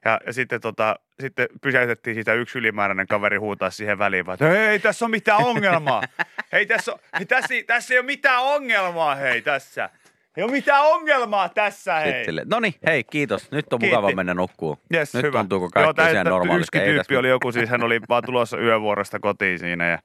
Ja, 0.04 0.20
ja 0.26 0.32
sitten, 0.32 0.60
tota, 0.60 0.96
sitten 1.20 1.46
pysäytettiin 1.62 2.14
sitä 2.16 2.34
yksi 2.34 2.58
ylimääräinen 2.58 3.06
kaveri 3.06 3.36
huutaa 3.36 3.70
siihen 3.70 3.98
väliin, 3.98 4.26
vaan, 4.26 4.34
että 4.34 4.46
hei, 4.46 4.56
ei 4.66 4.78
tässä 4.78 5.04
ole 5.04 5.10
mitään 5.10 5.44
ongelmaa. 5.44 6.02
hei, 6.52 6.66
tässä, 6.66 6.92
on, 6.92 6.98
hei 7.18 7.26
tässä, 7.26 7.54
tässä 7.66 7.94
ei 7.94 7.98
ole 7.98 8.06
mitään 8.06 8.42
ongelmaa, 8.42 9.14
hei, 9.14 9.42
tässä. 9.42 9.90
Ei 10.36 10.44
ole 10.44 10.52
mitään 10.52 10.82
ongelmaa 10.84 11.48
tässä, 11.48 11.94
hei. 11.94 12.26
No 12.44 12.60
niin, 12.60 12.74
hei, 12.86 13.04
kiitos. 13.04 13.50
Nyt 13.50 13.72
on 13.72 13.78
Kiitti. 13.78 13.96
mukava 13.96 14.12
mennä 14.16 14.34
nukkuu. 14.34 14.78
Yes, 14.94 15.14
Nyt 15.14 15.22
hyvä. 15.22 15.38
tuntuuko 15.38 15.68
kaikki 15.70 15.94
tää- 15.94 16.10
ihan 16.10 16.24
tää 16.24 16.30
normaalisti? 16.32 16.78
Yksi 16.78 16.86
tyyppi 16.90 16.98
tässä 16.98 17.18
oli 17.18 17.28
joku, 17.28 17.52
siis 17.52 17.68
hän 17.70 17.82
oli 17.82 18.00
vaan 18.08 18.22
tulossa 18.26 18.58
yövuorosta 18.58 19.18
kotiin 19.18 19.58
siinä 19.58 19.88
ja 19.88 19.98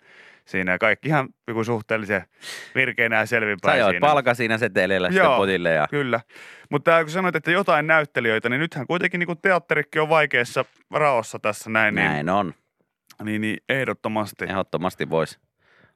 siinä 0.50 0.78
kaikki 0.78 1.08
ihan 1.08 1.30
joku 1.48 1.64
suhteellisen 1.64 2.24
virkeinä 2.76 3.16
ja 3.16 3.26
Sä 3.26 3.30
selvinpäin 3.30 3.80
joit 3.80 3.94
siinä. 3.94 4.08
palka 4.08 4.34
siinä 4.34 4.58
seteleillä 4.58 5.08
sitten 5.08 5.24
Joo. 5.24 5.38
potille 5.38 5.74
ja 5.74 5.88
Kyllä. 5.90 6.20
Mutta 6.70 7.04
kun 7.04 7.12
sanoit, 7.12 7.36
että 7.36 7.52
jotain 7.52 7.88
näyttelijöitä, 7.88 8.50
niin 8.50 8.60
nythän 8.60 8.88
kuitenkin 8.88 9.20
niin 9.20 9.42
teatterikin 9.42 10.02
on 10.02 10.10
vaikeassa 10.10 10.66
raossa 10.94 11.40
tässä 11.40 11.70
näin, 11.70 11.96
niin, 11.96 12.06
näin 12.08 12.30
on. 12.30 12.54
niin, 13.24 13.42
niin 13.42 13.58
ehdottomasti. 13.70 14.46
Ehdottomasti 14.46 15.10
voisi 15.10 15.40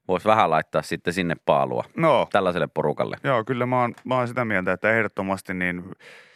vois 0.08 0.26
vähän 0.26 0.50
laittaa 0.50 0.82
sitten 0.82 1.13
sinne 1.13 1.36
paalua 1.46 1.84
No, 1.98 2.28
tällaiselle 2.32 2.68
porukalle. 2.74 3.18
joo, 3.24 3.44
kyllä 3.44 3.66
mä 3.66 3.82
oon, 3.82 3.94
mä 4.06 4.16
oon 4.16 4.28
sitä 4.28 4.46
mieltä, 4.46 4.72
että 4.72 4.92
ehdottomasti 4.98 5.54
niin 5.54 5.84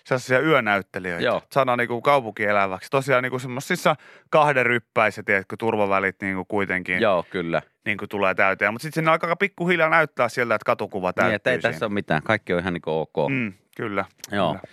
sellaisia 0.04 0.40
yönäyttelijöitä. 0.40 1.24
Joo. 1.26 1.42
Saadaan 1.52 1.78
niin 1.78 2.02
kaupunki 2.04 2.44
eläväksi. 2.44 2.90
Tosiaan 2.90 3.24
niin 3.24 3.40
semmoisissa 3.40 3.96
kahden 4.30 4.66
ryppäissä, 4.66 5.24
tiedätkö, 5.24 5.56
turvavälit 5.60 6.16
niin 6.22 6.36
kuin 6.36 6.48
kuitenkin 6.48 7.02
Joo, 7.02 7.26
kyllä. 7.30 7.62
niin 7.86 7.98
kuin 7.98 8.10
tulee 8.10 8.36
täyteen. 8.36 8.74
Mutta 8.74 8.84
sitten 8.84 9.02
sinne 9.02 9.12
alkaa 9.12 9.36
pikkuhiljaa 9.36 9.90
näyttää 9.90 10.30
sieltä, 10.30 10.56
että 10.56 10.66
katukuva 10.66 11.14
täyttyy 11.14 11.30
Niin, 11.30 11.36
että 11.36 11.52
ei 11.52 11.62
siinä. 11.62 11.72
tässä 11.72 11.86
ole 11.86 11.94
mitään. 11.94 12.24
Kaikki 12.24 12.54
on 12.54 12.60
ihan 12.60 12.74
niin 12.74 12.82
kuin 12.82 12.94
ok. 12.94 13.30
Mm, 13.30 13.54
kyllä. 13.78 14.06
Joo. 14.32 14.54
Kyllä. 14.54 14.64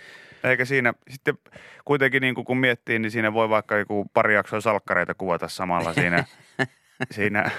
Eikä 0.43 0.65
siinä, 0.65 0.93
sitten 1.09 1.37
kuitenkin 1.85 2.21
niin 2.21 2.35
kuin 2.35 2.45
kun 2.45 2.57
miettii, 2.57 2.99
niin 2.99 3.11
siinä 3.11 3.33
voi 3.33 3.49
vaikka 3.49 3.77
joku 3.77 4.05
pari 4.13 4.33
jaksoa 4.33 4.61
salkkareita 4.61 5.13
kuvata 5.13 5.47
samalla 5.47 5.93
siinä. 5.93 6.23
siinä. 7.11 7.51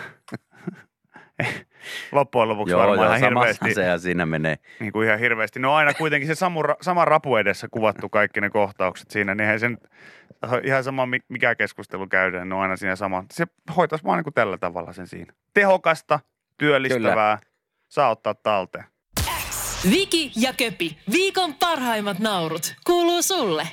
Loppujen 2.13 2.49
lopuksi 2.49 2.73
Joo, 2.73 2.81
varmaan 2.81 2.99
joo, 3.09 3.17
ihan 3.17 3.21
hirveästi, 3.21 3.75
se 3.75 3.83
ja 3.85 3.99
siinä 3.99 4.27
menee. 4.27 4.57
niin 4.81 4.93
kuin 4.93 5.07
ihan 5.09 5.19
hirveästi. 5.19 5.61
No 5.61 5.75
aina 5.75 5.95
kuitenkin 5.95 6.27
se 6.27 6.35
samu, 6.35 6.61
sama 6.81 7.05
rapu 7.05 7.37
edessä 7.37 7.69
kuvattu 7.71 8.09
kaikki 8.09 8.41
ne 8.41 8.51
kohtaukset 8.51 9.11
siinä, 9.11 9.35
niin 9.35 9.41
eihän 9.41 9.61
sen 9.61 9.79
ihan 10.65 10.85
sama 10.85 11.07
mi- 11.07 11.21
mikä 11.29 11.55
keskustelu 11.55 12.07
käydään, 12.07 12.49
ne 12.49 12.55
on 12.55 12.61
aina 12.61 12.77
siinä 12.77 12.97
sama. 12.97 13.25
Se 13.33 13.45
hoitaisi 13.77 14.05
vaan 14.05 14.19
niin 14.19 14.25
kuin 14.25 14.35
tällä 14.35 14.59
tavalla 14.59 14.93
sen 14.93 15.07
siinä. 15.07 15.33
Tehokasta, 15.55 16.21
työllistävää, 16.59 17.39
saa 17.89 18.11
ottaa 18.11 18.35
talteen. 18.35 18.85
Viki 19.91 20.33
ja 20.37 20.53
Köpi, 20.53 20.99
viikon 21.13 21.55
parhaimmat 21.55 22.19
naurut, 22.19 22.75
kuuluu 22.87 23.23
sulle. 23.23 23.69